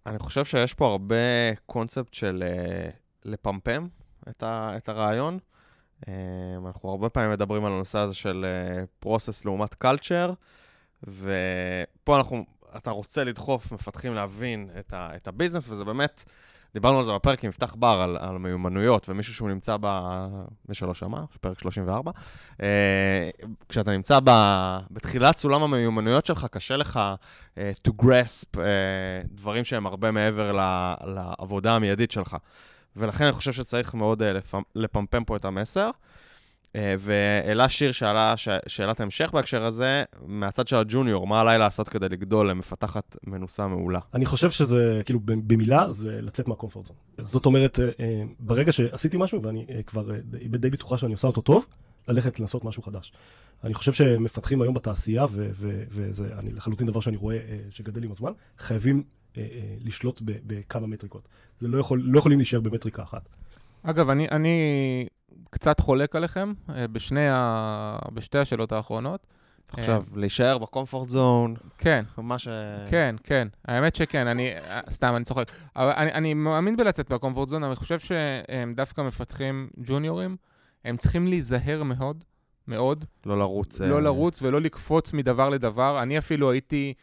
[0.07, 2.91] אני חושב שיש פה הרבה קונספט של אה,
[3.25, 3.89] לפמפם
[4.29, 5.39] את, ה, את הרעיון.
[6.09, 6.13] אה,
[6.67, 8.47] אנחנו הרבה פעמים מדברים על הנושא הזה של
[9.01, 10.33] פרוסס לעומת קלצ'ר,
[11.03, 12.45] ופה אנחנו,
[12.77, 16.25] אתה רוצה לדחוף מפתחים להבין את, ה, את הביזנס, וזה באמת...
[16.75, 20.17] דיברנו על זה בפרק עם יפתח בר, על, על מיומנויות, ומישהו שהוא נמצא ב...
[20.69, 22.11] מי שלא שמע, פרק 34.
[22.11, 22.15] Uh,
[22.63, 23.31] אה,
[23.69, 24.31] כשאתה נמצא ב...
[24.91, 27.01] בתחילת סולם המיומנויות שלך, קשה לך
[27.55, 27.59] uh,
[27.89, 28.59] to grasp uh,
[29.25, 30.61] דברים שהם הרבה מעבר ל...
[31.05, 32.37] לעבודה המיידית שלך.
[32.97, 34.55] ולכן אני חושב שצריך מאוד uh, לפ...
[34.75, 35.91] לפמפם פה את המסר.
[36.77, 38.49] אה, ואלה שיר שאלה ש...
[38.67, 44.01] שאלת המשך בהקשר הזה, מהצד של הג'וניור, מה עליי לעשות כדי לגדול למפתחת מנוסה מעולה?
[44.15, 46.97] אני חושב שזה, כאילו, במילה, זה לצאת מהקומפורט זון.
[47.19, 50.11] זאת אומרת, אה, אה, ברגע שעשיתי משהו, ואני כבר
[50.51, 51.67] די בטוחה שאני עושה אותו טוב,
[52.09, 53.13] ללכת לנסות משהו חדש.
[53.65, 57.39] אני חושב שמפתחים היום בתעשייה, ו- ו- וזה אני לחלוטין דבר שאני רואה
[57.71, 59.03] שגדל עם הזמן, חייבים
[59.85, 61.29] לשלוט בכמה מטריקות.
[61.61, 63.29] זה לא, יכול, לא יכולים להישאר במטריקה אחת.
[63.83, 64.59] אגב, אני, אני
[65.51, 67.99] קצת חולק עליכם אה, בשני ה...
[68.13, 69.27] בשתי השאלות האחרונות.
[69.73, 72.05] עכשיו, אה, להישאר בקומפורט זון, כן.
[72.19, 72.49] מה ש...
[72.91, 73.49] כן, כן.
[73.65, 74.53] האמת שכן, אני...
[74.53, 75.53] אה, סתם, אני צוחק.
[75.77, 80.37] אבל אני, אני מאמין בלצאת מהקומפורט זון, אני חושב שהם דווקא מפתחים ג'וניורים,
[80.85, 82.25] הם צריכים להיזהר מאוד,
[82.69, 83.05] מאוד.
[83.27, 83.81] לא לרוץ.
[83.81, 86.03] לא לרוץ ולא לקפוץ מדבר לדבר.
[86.03, 86.95] אני אפילו הייתי...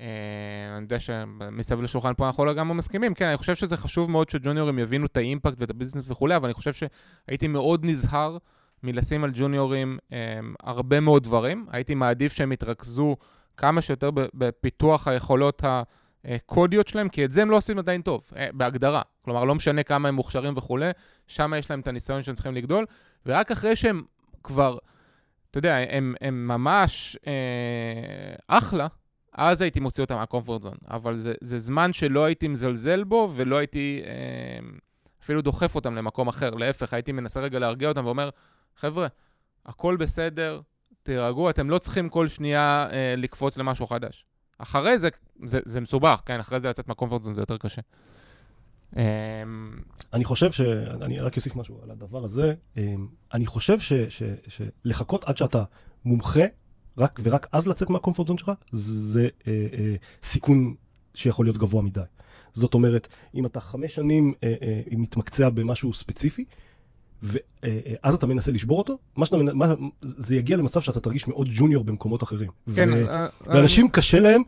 [0.00, 4.28] אה, אני יודע שמסביב לשולחן פה אנחנו לגמרי מסכימים, כן, אני חושב שזה חשוב מאוד
[4.28, 8.38] שג'וניורים יבינו את האימפקט ואת הביזנס וכולי, אבל אני חושב שהייתי מאוד נזהר
[8.82, 10.12] מלשים על ג'וניורים um,
[10.62, 11.66] הרבה מאוד דברים.
[11.70, 13.16] הייתי מעדיף שהם יתרכזו
[13.56, 15.62] כמה שיותר בפיתוח היכולות
[16.24, 19.02] הקודיות שלהם, כי את זה הם לא עושים עדיין טוב, uh, בהגדרה.
[19.24, 20.90] כלומר, לא משנה כמה הם מוכשרים וכולי,
[21.26, 22.86] שם יש להם את הניסיון שהם צריכים לגדול,
[23.26, 24.02] ורק אחרי שהם
[24.44, 24.78] כבר,
[25.50, 28.86] אתה יודע, הם, הם ממש uh, אחלה,
[29.38, 30.74] אז הייתי מוציא אותם מהקומפורט זון.
[30.90, 34.68] אבל זה, זה זמן שלא הייתי מזלזל בו, ולא הייתי אה,
[35.22, 36.50] אפילו דוחף אותם למקום אחר.
[36.50, 38.30] להפך, הייתי מנסה רגע להרגיע אותם ואומר,
[38.76, 39.06] חבר'ה,
[39.66, 40.60] הכל בסדר,
[41.02, 44.24] תירגעו, אתם לא צריכים כל שנייה אה, לקפוץ למשהו חדש.
[44.58, 45.08] אחרי זה,
[45.44, 46.40] זה, זה מסובך, כן?
[46.40, 47.82] אחרי זה לצאת מהקומפורט זון זה יותר קשה.
[48.96, 49.02] אמ,
[50.12, 50.60] אני חושב ש...
[51.02, 52.54] אני רק אוסיף משהו על הדבר הזה.
[52.76, 53.76] אמ, אני חושב
[54.48, 55.64] שלחכות עד שאתה
[56.04, 56.44] מומחה
[56.98, 60.74] רק, ורק אז לצאת מהקומפורט זון שלך, זה אה, אה, סיכון
[61.14, 62.00] שיכול להיות גבוה מדי.
[62.52, 66.44] זאת אומרת, אם אתה חמש שנים אה, אה, מתמקצע במשהו ספציפי,
[67.22, 67.38] ואז
[68.04, 71.84] אה, אתה מנסה לשבור אותו, מה שאתה, מה, זה יגיע למצב שאתה תרגיש מאוד ג'וניור
[71.84, 72.50] במקומות אחרים.
[72.76, 74.42] כן, ו, uh, ואנשים uh, קשה להם,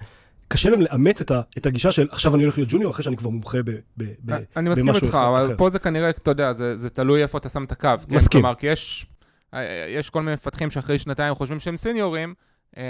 [0.48, 3.16] קשה להם לאמץ את, ה, את הגישה של עכשיו אני הולך להיות ג'וניור אחרי שאני
[3.16, 4.60] כבר מומחה ב, ב, ב, במשהו אחר.
[4.60, 7.64] אני מסכים איתך, אבל פה זה כנראה, אתה יודע, זה, זה תלוי איפה אתה שם
[7.64, 7.88] את הקו.
[8.08, 8.14] כן?
[8.14, 8.40] מסכים.
[8.40, 9.19] כלומר, כי יש אה,
[9.88, 12.34] יש כל מיני מפתחים שאחרי שנתיים חושבים שהם סיניורים,
[12.76, 12.82] אה,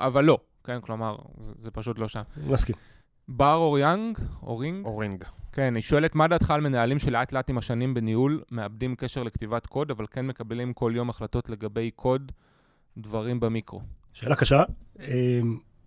[0.00, 0.80] אבל לא, כן?
[0.80, 2.22] כלומר, זה, זה פשוט לא שם.
[2.46, 2.74] מסכים.
[3.28, 4.86] בר אוריאנג, אורינג?
[4.86, 5.24] אורינג.
[5.52, 9.66] כן, היא שואלת, מה דעתך על מנהלים שלאט לאט עם השנים בניהול מאבדים קשר לכתיבת
[9.66, 12.32] קוד, אבל כן מקבלים כל יום החלטות לגבי קוד,
[12.98, 13.80] דברים במיקרו?
[14.12, 14.62] שאלה קשה.
[15.00, 15.40] אה,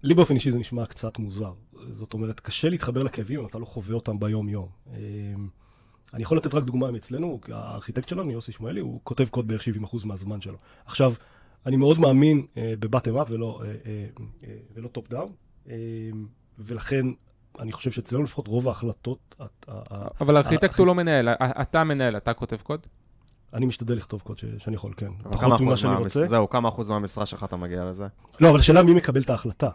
[0.04, 1.54] לי באופן אישי זה נשמע קצת מוזר.
[1.90, 4.68] זאת אומרת, קשה להתחבר לכאבים אם אתה לא חווה אותם ביום-יום.
[6.14, 10.06] אני יכול לתת רק דוגמה מאצלנו, הארכיטקט שלנו, יוסי שמואלי, הוא כותב קוד בערך 70%
[10.06, 10.58] מהזמן שלו.
[10.86, 11.14] עכשיו,
[11.66, 13.64] אני מאוד מאמין uh, ב bottom up ולא, uh,
[14.18, 15.32] uh, uh, ולא top down,
[15.66, 15.70] uh,
[16.60, 17.06] ולכן
[17.60, 19.36] אני חושב שאצלנו לפחות רוב ההחלטות,
[20.22, 22.80] אבל ארכיטקט הוא לא מנהל, אתה מנהל, אתה כותב קוד?
[23.54, 25.12] אני משתדל לכתוב קוד ש- שאני יכול, כן.
[25.24, 26.26] פחות ממה שאני רוצה.
[26.26, 28.08] זהו, כמה אחוז מהמשרה שלך אתה מגיע לזה?
[28.40, 29.70] לא, אבל השאלה מי מקבל את ההחלטה.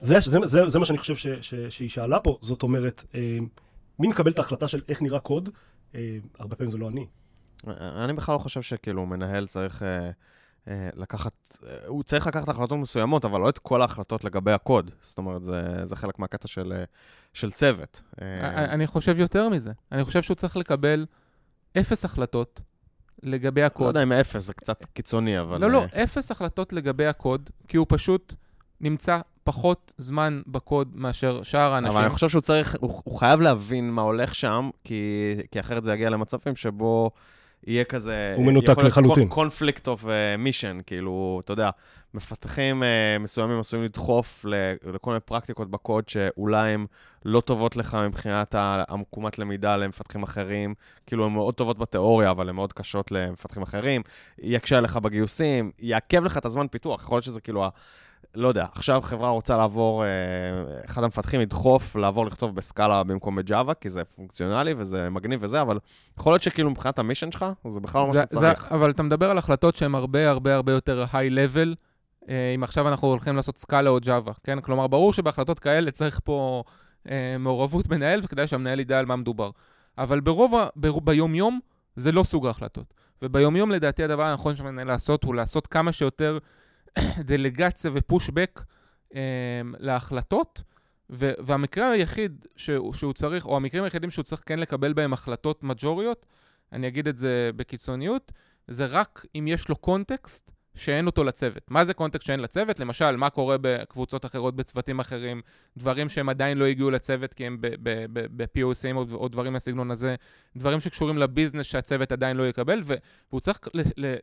[0.00, 3.38] זה, זה, זה, זה מה שאני חושב ש, ש, שהיא שאלה פה, זאת אומרת, אה,
[3.98, 5.48] מי מקבל את ההחלטה של איך נראה קוד?
[5.94, 7.06] אה, הרבה פעמים זה לא אני.
[8.04, 10.10] אני בכלל לא חושב שכאילו מנהל צריך אה,
[10.68, 11.32] אה, לקחת,
[11.66, 14.90] אה, הוא צריך לקחת החלטות מסוימות, אבל לא את כל ההחלטות לגבי הקוד.
[15.02, 16.84] זאת אומרת, זה, זה חלק מהקטע של,
[17.32, 18.02] של צוות.
[18.22, 19.72] אה, אני חושב יותר מזה.
[19.92, 21.06] אני חושב שהוא צריך לקבל
[21.80, 22.60] אפס החלטות
[23.22, 23.86] לגבי לא הקוד.
[23.86, 25.60] יודע אם אפס, זה קצת קיצוני, אבל...
[25.60, 28.34] לא, לא, אפס החלטות לגבי הקוד, כי הוא פשוט
[28.80, 31.96] נמצא פחות זמן בקוד מאשר שאר האנשים.
[31.96, 35.84] אבל אני חושב שהוא צריך, הוא, הוא חייב להבין מה הולך שם, כי, כי אחרת
[35.84, 37.10] זה יגיע למצבים שבו
[37.66, 38.34] יהיה כזה...
[38.36, 39.28] הוא מנותק לחלוטין.
[39.28, 40.04] קונפליקט אוף
[40.38, 41.70] מישן, כאילו, אתה יודע,
[42.14, 46.86] מפתחים uh, מסוימים עשויים לדחוף ל- לכל מיני פרקטיקות בקוד שאולי הן
[47.24, 50.74] לא טובות לך מבחינת העקומת למידה למפתחים אחרים,
[51.06, 54.02] כאילו הן מאוד טובות בתיאוריה, אבל הן מאוד קשות למפתחים אחרים,
[54.38, 57.68] יקשה עליך בגיוסים, יעכב לך את הזמן פיתוח, יכול להיות שזה כאילו ה...
[58.36, 60.08] לא יודע, עכשיו חברה רוצה לעבור, אה,
[60.86, 65.78] אחד המפתחים ידחוף לעבור לכתוב בסקאלה במקום בג'אווה, כי זה פונקציונלי וזה מגניב וזה, אבל
[66.18, 68.72] יכול להיות שכאילו מבחינת המישן שלך, זה בכלל לא מה זה- שאתה זה- צריך.
[68.72, 71.74] אבל אתה מדבר על החלטות שהן הרבה הרבה הרבה יותר היי-לבל,
[72.28, 74.60] אם עכשיו אנחנו הולכים לעשות סקאלה או ג'אווה, כן?
[74.60, 76.62] כלומר, ברור שבהחלטות כאלה צריך פה
[77.10, 79.50] אה, מעורבות מנהל, וכדאי שהמנהל ידע על מה מדובר.
[79.98, 80.54] אבל ברוב,
[81.04, 81.60] ביום-יום,
[81.96, 82.94] זה לא סוג ההחלטות.
[83.22, 86.38] וביום-יום, לדעתי, הדבר הנכון שמנהל לעשות, הוא לעשות כמה שיותר
[87.28, 88.62] דלגציה ופושבק
[89.14, 89.20] אה,
[89.78, 90.62] להחלטות.
[91.10, 95.62] ו- והמקרה היחיד שהוא, שהוא צריך, או המקרים היחידים שהוא צריך כן לקבל בהם החלטות
[95.62, 96.26] מג'וריות,
[96.72, 98.32] אני אגיד את זה בקיצוניות,
[98.68, 101.62] זה רק אם יש לו קונטקסט שאין אותו לצוות.
[101.70, 102.80] מה זה קונטקסט שאין לצוות?
[102.80, 105.42] למשל, מה קורה בקבוצות אחרות, בצוותים אחרים,
[105.76, 110.14] דברים שהם עדיין לא הגיעו לצוות כי הם ב-POCים או, דברים מהסגנון הזה,
[110.56, 113.60] דברים שקשורים לביזנס שהצוות עדיין לא יקבל, והוא צריך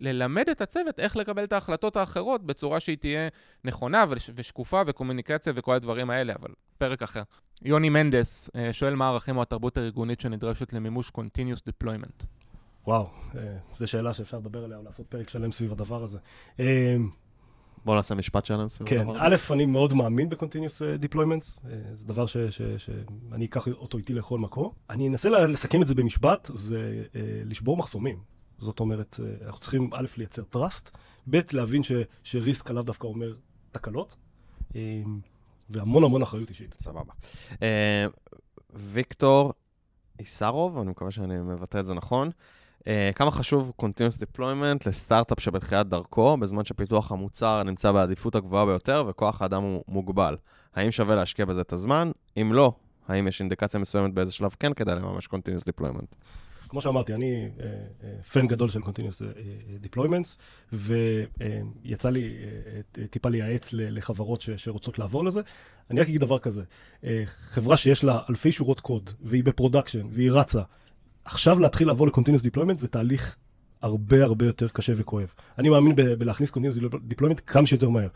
[0.02, 3.28] ללמד את הצוות איך לקבל את ההחלטות האחרות בצורה שהיא תהיה
[3.64, 7.24] נכונה וש- ושקופה וקומוניקציה וכל הדברים האלה, אבל פרק אחר.
[7.62, 12.43] יוני מנדס אה, שואל מה הערכים או התרבות הארגונית שנדרשת למימוש Continuous Deployment.
[12.88, 16.18] וואו, אה, זו שאלה שאפשר לדבר עליה, או לעשות פרק שלם סביב הדבר הזה.
[16.60, 16.96] אה,
[17.86, 19.26] בואו נעשה משפט שלם סביב כן, הדבר הזה.
[19.52, 23.98] א', אני מאוד מאמין ב-Continuous אה, Deployments, אה, זה דבר ש- ש- שאני אקח אותו
[23.98, 24.72] איתי לכל מקום.
[24.90, 28.20] אני אנסה ל- לסכם את זה במשפט, זה אה, לשבור מחסומים.
[28.58, 30.90] זאת אומרת, אה, אנחנו צריכים א', לייצר trust,
[31.30, 31.92] ב', להבין ש-
[32.24, 33.34] שריסק עליו דווקא אומר
[33.72, 34.16] תקלות,
[34.76, 35.02] אה,
[35.70, 36.74] והמון המון אחריות אישית.
[36.80, 37.14] סבבה.
[37.62, 38.06] אה,
[38.74, 39.54] ויקטור
[40.20, 42.30] איסרוב, אני מקווה שאני מבטא את זה נכון.
[42.88, 49.06] אה, כמה חשוב Continuous Deployment לסטארט-אפ שבתחילת דרכו, בזמן שפיתוח המוצר נמצא בעדיפות הגבוהה ביותר
[49.08, 50.38] וכוח האדם הוא מוגבל?
[50.76, 52.12] האם שווה להשקיע בזה את הזמן?
[52.42, 52.74] אם לא,
[53.08, 56.16] האם יש אינדיקציה מסוימת באיזה שלב כן כדאי לממש Continuous Deployment?
[56.70, 57.66] כמו שאמרתי, אני אה,
[58.04, 60.38] אה, fan גדול של Continuous אה, אה, Deployments,
[60.74, 65.42] ויצא לי אה, אה, טיפה לייעץ לחברות ש- שרוצות לעבור לזה.
[65.92, 66.64] אני רק אגיד דבר כזה,
[67.04, 70.62] אה, חברה שיש לה אלפי שורות קוד, והיא ב production, והיא רצה,
[71.26, 73.36] עכשיו להתחיל לעבור ל-Continuous Deployment זה תהליך
[73.82, 75.34] הרבה הרבה יותר קשה וכואב.
[75.58, 78.08] אני מאמין ב- בלהכניס Continuous Deployment כמה שיותר מהר.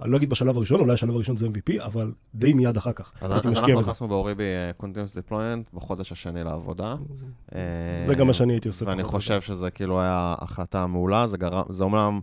[0.00, 3.12] אני לא אגיד בשלב הראשון, אולי השלב הראשון זה MVP, אבל די מיד אחר כך.
[3.20, 3.80] אז, אז אנחנו.
[3.80, 6.94] נכנסנו באוריבי אה, Continuous Deployment בחודש השני לעבודה.
[8.06, 8.84] זה גם מה שאני הייתי עושה.
[8.86, 9.40] ואני חושב.
[9.40, 12.20] שזה כאילו היה החלטה מעולה, זה גרם, זה אומנם,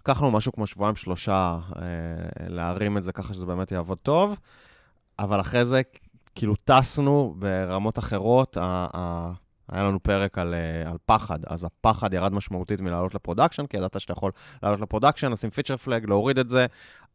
[0.00, 1.82] לקח לנו משהו כמו שבועיים שלושה אה,
[2.48, 4.36] להרים את זה ככה שזה באמת יעבוד טוב,
[5.18, 5.80] אבל אחרי זה
[6.34, 9.32] כאילו טסנו ברמות אחרות, ה, ה,
[9.68, 13.76] היה לנו פרק על, אה, על פחד, אז הפחד ירד משמעותית מלעלות ל production, כי
[13.76, 16.66] ידעת שאתה יכול לעלות ל production, לשים feature flag, להוריד את זה,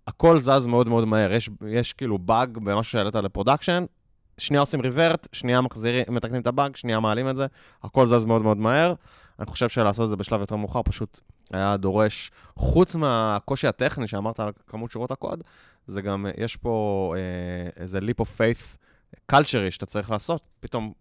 [0.08, 3.86] הכל זז מאוד מאוד מהר, יש, יש כאילו באג במשהו שהעלית ל production,
[4.38, 7.48] שנייה עושים revert, שנייה מחזירים, מתקנים את הבאג, שנייה מעלים את זה,
[7.84, 8.94] הכל זז מאוד מאוד מהר.
[9.40, 11.20] אני חושב שלעשות את זה בשלב יותר מאוחר פשוט
[11.52, 15.44] היה דורש, חוץ מהקושי הטכני שאמרת על כמות שורות הקוד,
[15.88, 18.78] זה גם, יש פה אה, איזה leap of faith
[19.32, 20.94] culture שאתה צריך לעשות, פתאום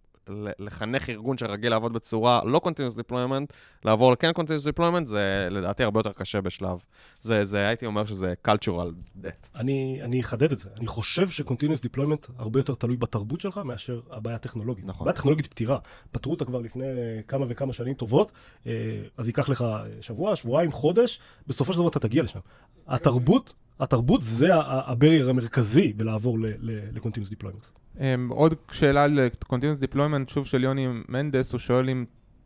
[0.58, 3.52] לחנך ארגון שרגיל לעבוד בצורה לא continuous deployment,
[3.84, 6.78] לעבור לכן continuous deployment, זה לדעתי הרבה יותר קשה בשלב.
[7.20, 9.48] זה, זה הייתי אומר שזה cultural debt.
[9.54, 10.70] אני, אני אחדד את זה.
[10.76, 14.84] אני חושב ש-Continuous Deployment הרבה יותר תלוי בתרבות שלך מאשר הבעיה הטכנולוגית.
[14.84, 15.04] נכון.
[15.04, 15.78] הבעיה הטכנולוגית פתירה.
[16.12, 18.32] פתרו אותה כבר לפני אה, כמה וכמה שנים טובות,
[18.66, 18.72] אה,
[19.16, 22.40] אז ייקח לך אה, שבוע, שבועיים, חודש, בסופו של דבר אתה תגיע לשם.
[22.86, 27.78] התרבות, התרבות זה הברייר המרכזי בלעבור ל-Continuous Deployment.
[27.98, 32.04] Um, עוד שאלה על Continuous Deployment, שוב של יוני מנדס, הוא שואל אם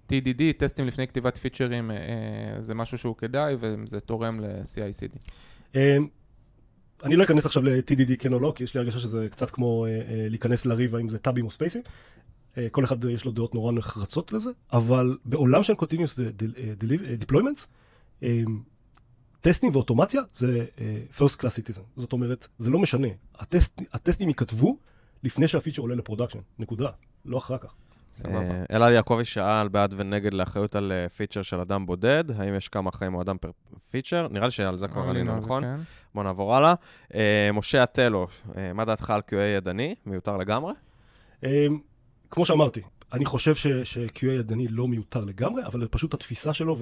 [0.08, 1.94] TDD, טסטים לפני כתיבת פיצ'רים, uh,
[2.60, 5.18] זה משהו שהוא כדאי, וזה תורם ל-CI/CD.
[5.76, 5.96] אה,
[7.04, 9.86] אני לא אכנס עכשיו ל-TDD כן או לא, כי יש לי הרגשה שזה קצת כמו
[9.86, 11.82] אה, אה, להיכנס לריב האם זה טאבים או ספייסים.
[12.58, 16.20] אה, כל אחד יש לו דעות נורא נחרצות לזה, אבל בעולם של Continuous
[17.26, 17.66] Deployments,
[19.40, 20.66] טסטים ואוטומציה זה
[21.18, 21.82] first class citizen.
[21.96, 23.08] זאת אומרת, זה לא משנה.
[23.38, 24.78] הטסט, הטסטים ייכתבו
[25.24, 26.90] לפני שה feature עולה ל production, נקודה.
[27.24, 27.74] לא אחר כך.
[28.24, 32.68] אה, אלעד יעקבי שאל בעד ונגד לאחריות על feature אה, של אדם בודד, האם יש
[32.68, 33.50] כמה חיים או אדם per
[33.90, 34.28] feature?
[34.30, 35.62] נראה לי שעל זה כבר עלינו, נכון?
[35.62, 35.76] כן.
[36.14, 36.74] בואו נעבור הלאה.
[37.14, 38.26] אה, משה אטלו,
[38.74, 39.94] מה דעתך על QA ידני?
[40.06, 40.72] מיותר לגמרי?
[42.30, 42.80] כמו שאמרתי,
[43.12, 43.54] אני חושב
[43.84, 46.76] ש-QA ידני לא מיותר לגמרי, אבל פשוט התפיסה שלו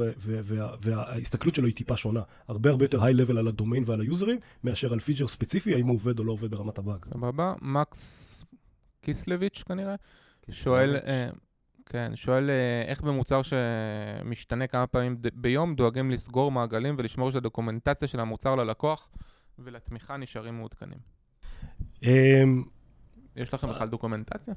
[0.81, 2.23] וההסתכלות שלו היא טיפה שונה.
[2.49, 6.19] הרבה הרבה יותר היי-לבל על הדומיין ועל היוזרים, מאשר על פיצ'ר ספציפי, האם הוא עובד
[6.19, 7.05] או לא עובד ברמת הבאג.
[7.05, 8.45] סבבה, מקס
[9.01, 9.95] קיסלביץ' כנראה.
[10.51, 11.31] שואל, אה,
[11.87, 18.21] כן, שואל אה, איך במוצר שמשתנה כמה פעמים ביום דואגים לסגור מעגלים ולשמור שהדוקומנטציה של
[18.21, 19.09] המוצר ללקוח
[19.59, 20.99] ולתמיכה נשארים מעודכנים.
[22.03, 22.65] אמ,
[23.37, 24.55] יש לכם בכלל דוקומנטציה?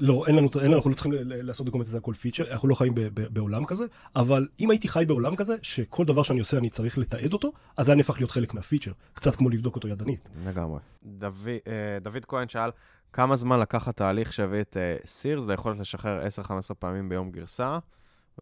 [0.00, 2.94] לא, אין לנו, אין, אנחנו לא צריכים לעשות דוקומנטציה על כל פיצ'ר, אנחנו לא חיים
[2.94, 3.84] ב, ב, בעולם כזה,
[4.16, 7.86] אבל אם הייתי חי בעולם כזה, שכל דבר שאני עושה אני צריך לתעד אותו, אז
[7.86, 10.28] זה היה נהפך להיות חלק מהפיצ'ר, קצת כמו לבדוק אותו ידנית.
[10.46, 10.80] לגמרי.
[11.04, 12.70] דוד, אה, דוד כהן שאל,
[13.12, 14.76] כמה זמן לקח התהליך שהביא את
[15.06, 16.22] סירס uh, ליכולת לשחרר
[16.70, 17.78] 10-15 פעמים ביום גרסה?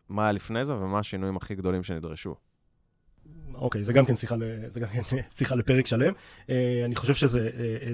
[0.08, 2.34] מה היה לפני זה ומה השינויים הכי גדולים שנדרשו?
[3.54, 4.36] אוקיי, זה גם כן שיחה,
[4.68, 6.12] זה גם כן שיחה לפרק שלם.
[6.12, 6.50] Uh,
[6.84, 7.50] אני חושב שזה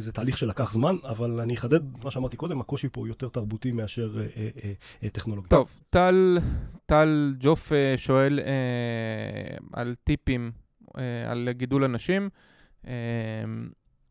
[0.08, 3.72] uh, תהליך שלקח זמן, אבל אני אחדד מה שאמרתי קודם, הקושי פה הוא יותר תרבותי
[3.72, 4.22] מאשר
[5.12, 5.48] טכנולוגי.
[5.48, 6.38] טוב, טל,
[6.86, 8.40] טל ג'וף שואל
[9.72, 10.52] על טיפים,
[11.28, 12.28] על גידול אנשים.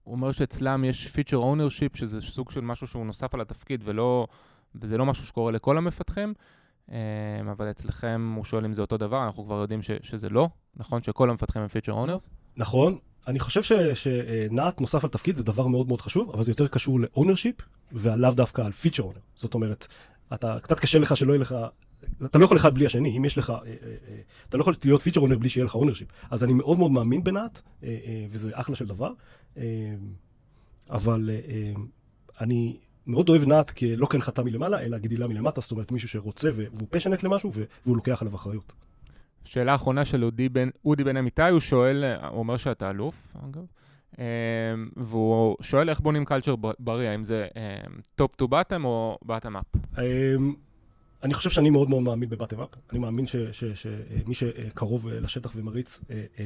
[0.03, 4.28] הוא אומר שאצלם יש feature ownership, שזה סוג של משהו שהוא נוסף על התפקיד, ולא,
[4.76, 6.34] וזה לא משהו שקורה לכל המפתחים,
[7.51, 11.03] אבל אצלכם הוא שואל אם זה אותו דבר, אנחנו כבר יודעים ש, שזה לא, נכון?
[11.03, 12.30] שכל המפתחים הם feature owners?
[12.57, 12.97] נכון.
[13.27, 13.61] אני חושב
[13.93, 17.05] ש nut נוסף על תפקיד זה דבר מאוד מאוד חשוב, אבל זה יותר קשור ל
[17.05, 17.55] ownership,
[17.91, 19.19] ולאו דווקא על feature owner.
[19.36, 19.88] זאת אומרת,
[20.33, 21.55] אתה, קצת קשה לך שלא יהיה לך
[22.25, 23.71] אתה לא יכול אחד בלי השני, אם יש לך, אה, אה,
[24.07, 24.17] אה,
[24.49, 26.07] אתה לא יכול להיות feature owner בלי שיהיה לך ownership.
[26.31, 27.61] אז אני מאוד מאוד מאמין ב nut,
[28.29, 29.11] וזה אחלה של דבר,
[30.89, 31.29] אבל
[32.41, 32.77] אני
[33.08, 36.88] מאוד אוהב נאט כלא כן חטא מלמעלה, אלא גדילה מלמטה, זאת אומרת מישהו שרוצה והוא
[36.89, 38.74] פשנט למשהו, והוא לוקח עליו אחריות.
[39.43, 43.66] שאלה אחרונה של אודי בן, אודי בן אמיתי, הוא שואל, הוא אומר שאתה אלוף, אגב,
[44.97, 47.47] והוא שואל איך בונים קלצ'ר בריא, האם זה
[48.16, 49.66] טופ טו באטם או באטם אפ?
[51.24, 52.70] אני חושב שאני מאוד מאוד מאמין בבטם אפ.
[52.91, 56.43] אני מאמין שמי שקרוב אה, לשטח ומריץ אה, אה,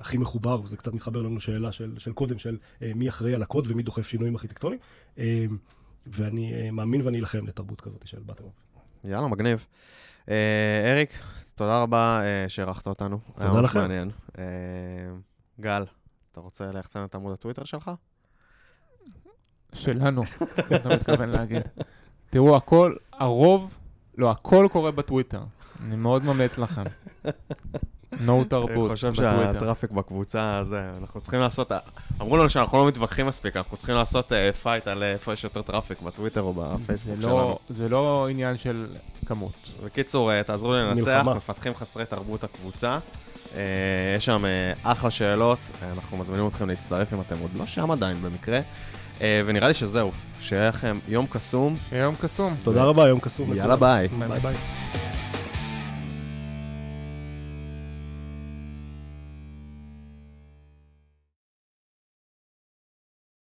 [0.00, 3.66] הכי מחובר, וזה קצת מתחבר לנו לשאלה של, של קודם, של מי אחראי על הקוד
[3.68, 4.80] ומי דוחף שינויים ארכיטקטוניים.
[6.06, 8.44] ואני מאמין ואני אלחם לתרבות כזאת של בטם.
[9.04, 9.66] יאללה, מגניב.
[10.92, 11.22] אריק,
[11.54, 13.18] תודה רבה שאירחת אותנו.
[13.34, 13.80] תודה לכם.
[13.80, 14.10] מעניין.
[15.60, 15.84] גל,
[16.32, 17.90] אתה רוצה ליחצן את עמוד הטוויטר שלך?
[19.72, 20.22] שלנו,
[20.74, 21.62] אתה מתכוון להגיד.
[22.30, 23.78] תראו, הכל, הרוב
[24.18, 25.42] לא, הכל קורה בטוויטר.
[25.84, 26.82] אני מאוד ממליץ לכם.
[28.20, 28.90] נו תרבות.
[28.90, 31.72] אני חושב שהטראפיק בקבוצה, זה, אנחנו צריכים לעשות,
[32.20, 35.62] אמרו לנו שאנחנו לא מתווכחים מספיק, אנחנו צריכים לעשות fight אה, על איפה יש יותר
[35.62, 37.58] traffic, בטוויטר או בפייסבוק לא- שלנו.
[37.68, 38.86] זה לא עניין של
[39.26, 39.70] כמות.
[39.84, 42.98] בקיצור, אה, תעזרו לי לנצח, מפתחים חסרי תרבות הקבוצה.
[43.54, 43.60] אה,
[44.16, 44.44] יש שם
[44.82, 48.60] אחלה שאלות, אנחנו מזמינים אתכם להצטרף אם אתם עוד לא שם עדיין במקרה.
[49.20, 51.76] אה, ונראה לי שזהו, שיהיה לכם יום קסום.
[51.92, 52.56] יום קסום.
[52.62, 53.54] תודה רבה, יום קסום.
[53.54, 54.08] יאללה ביי.
[54.08, 54.54] ביי ביי.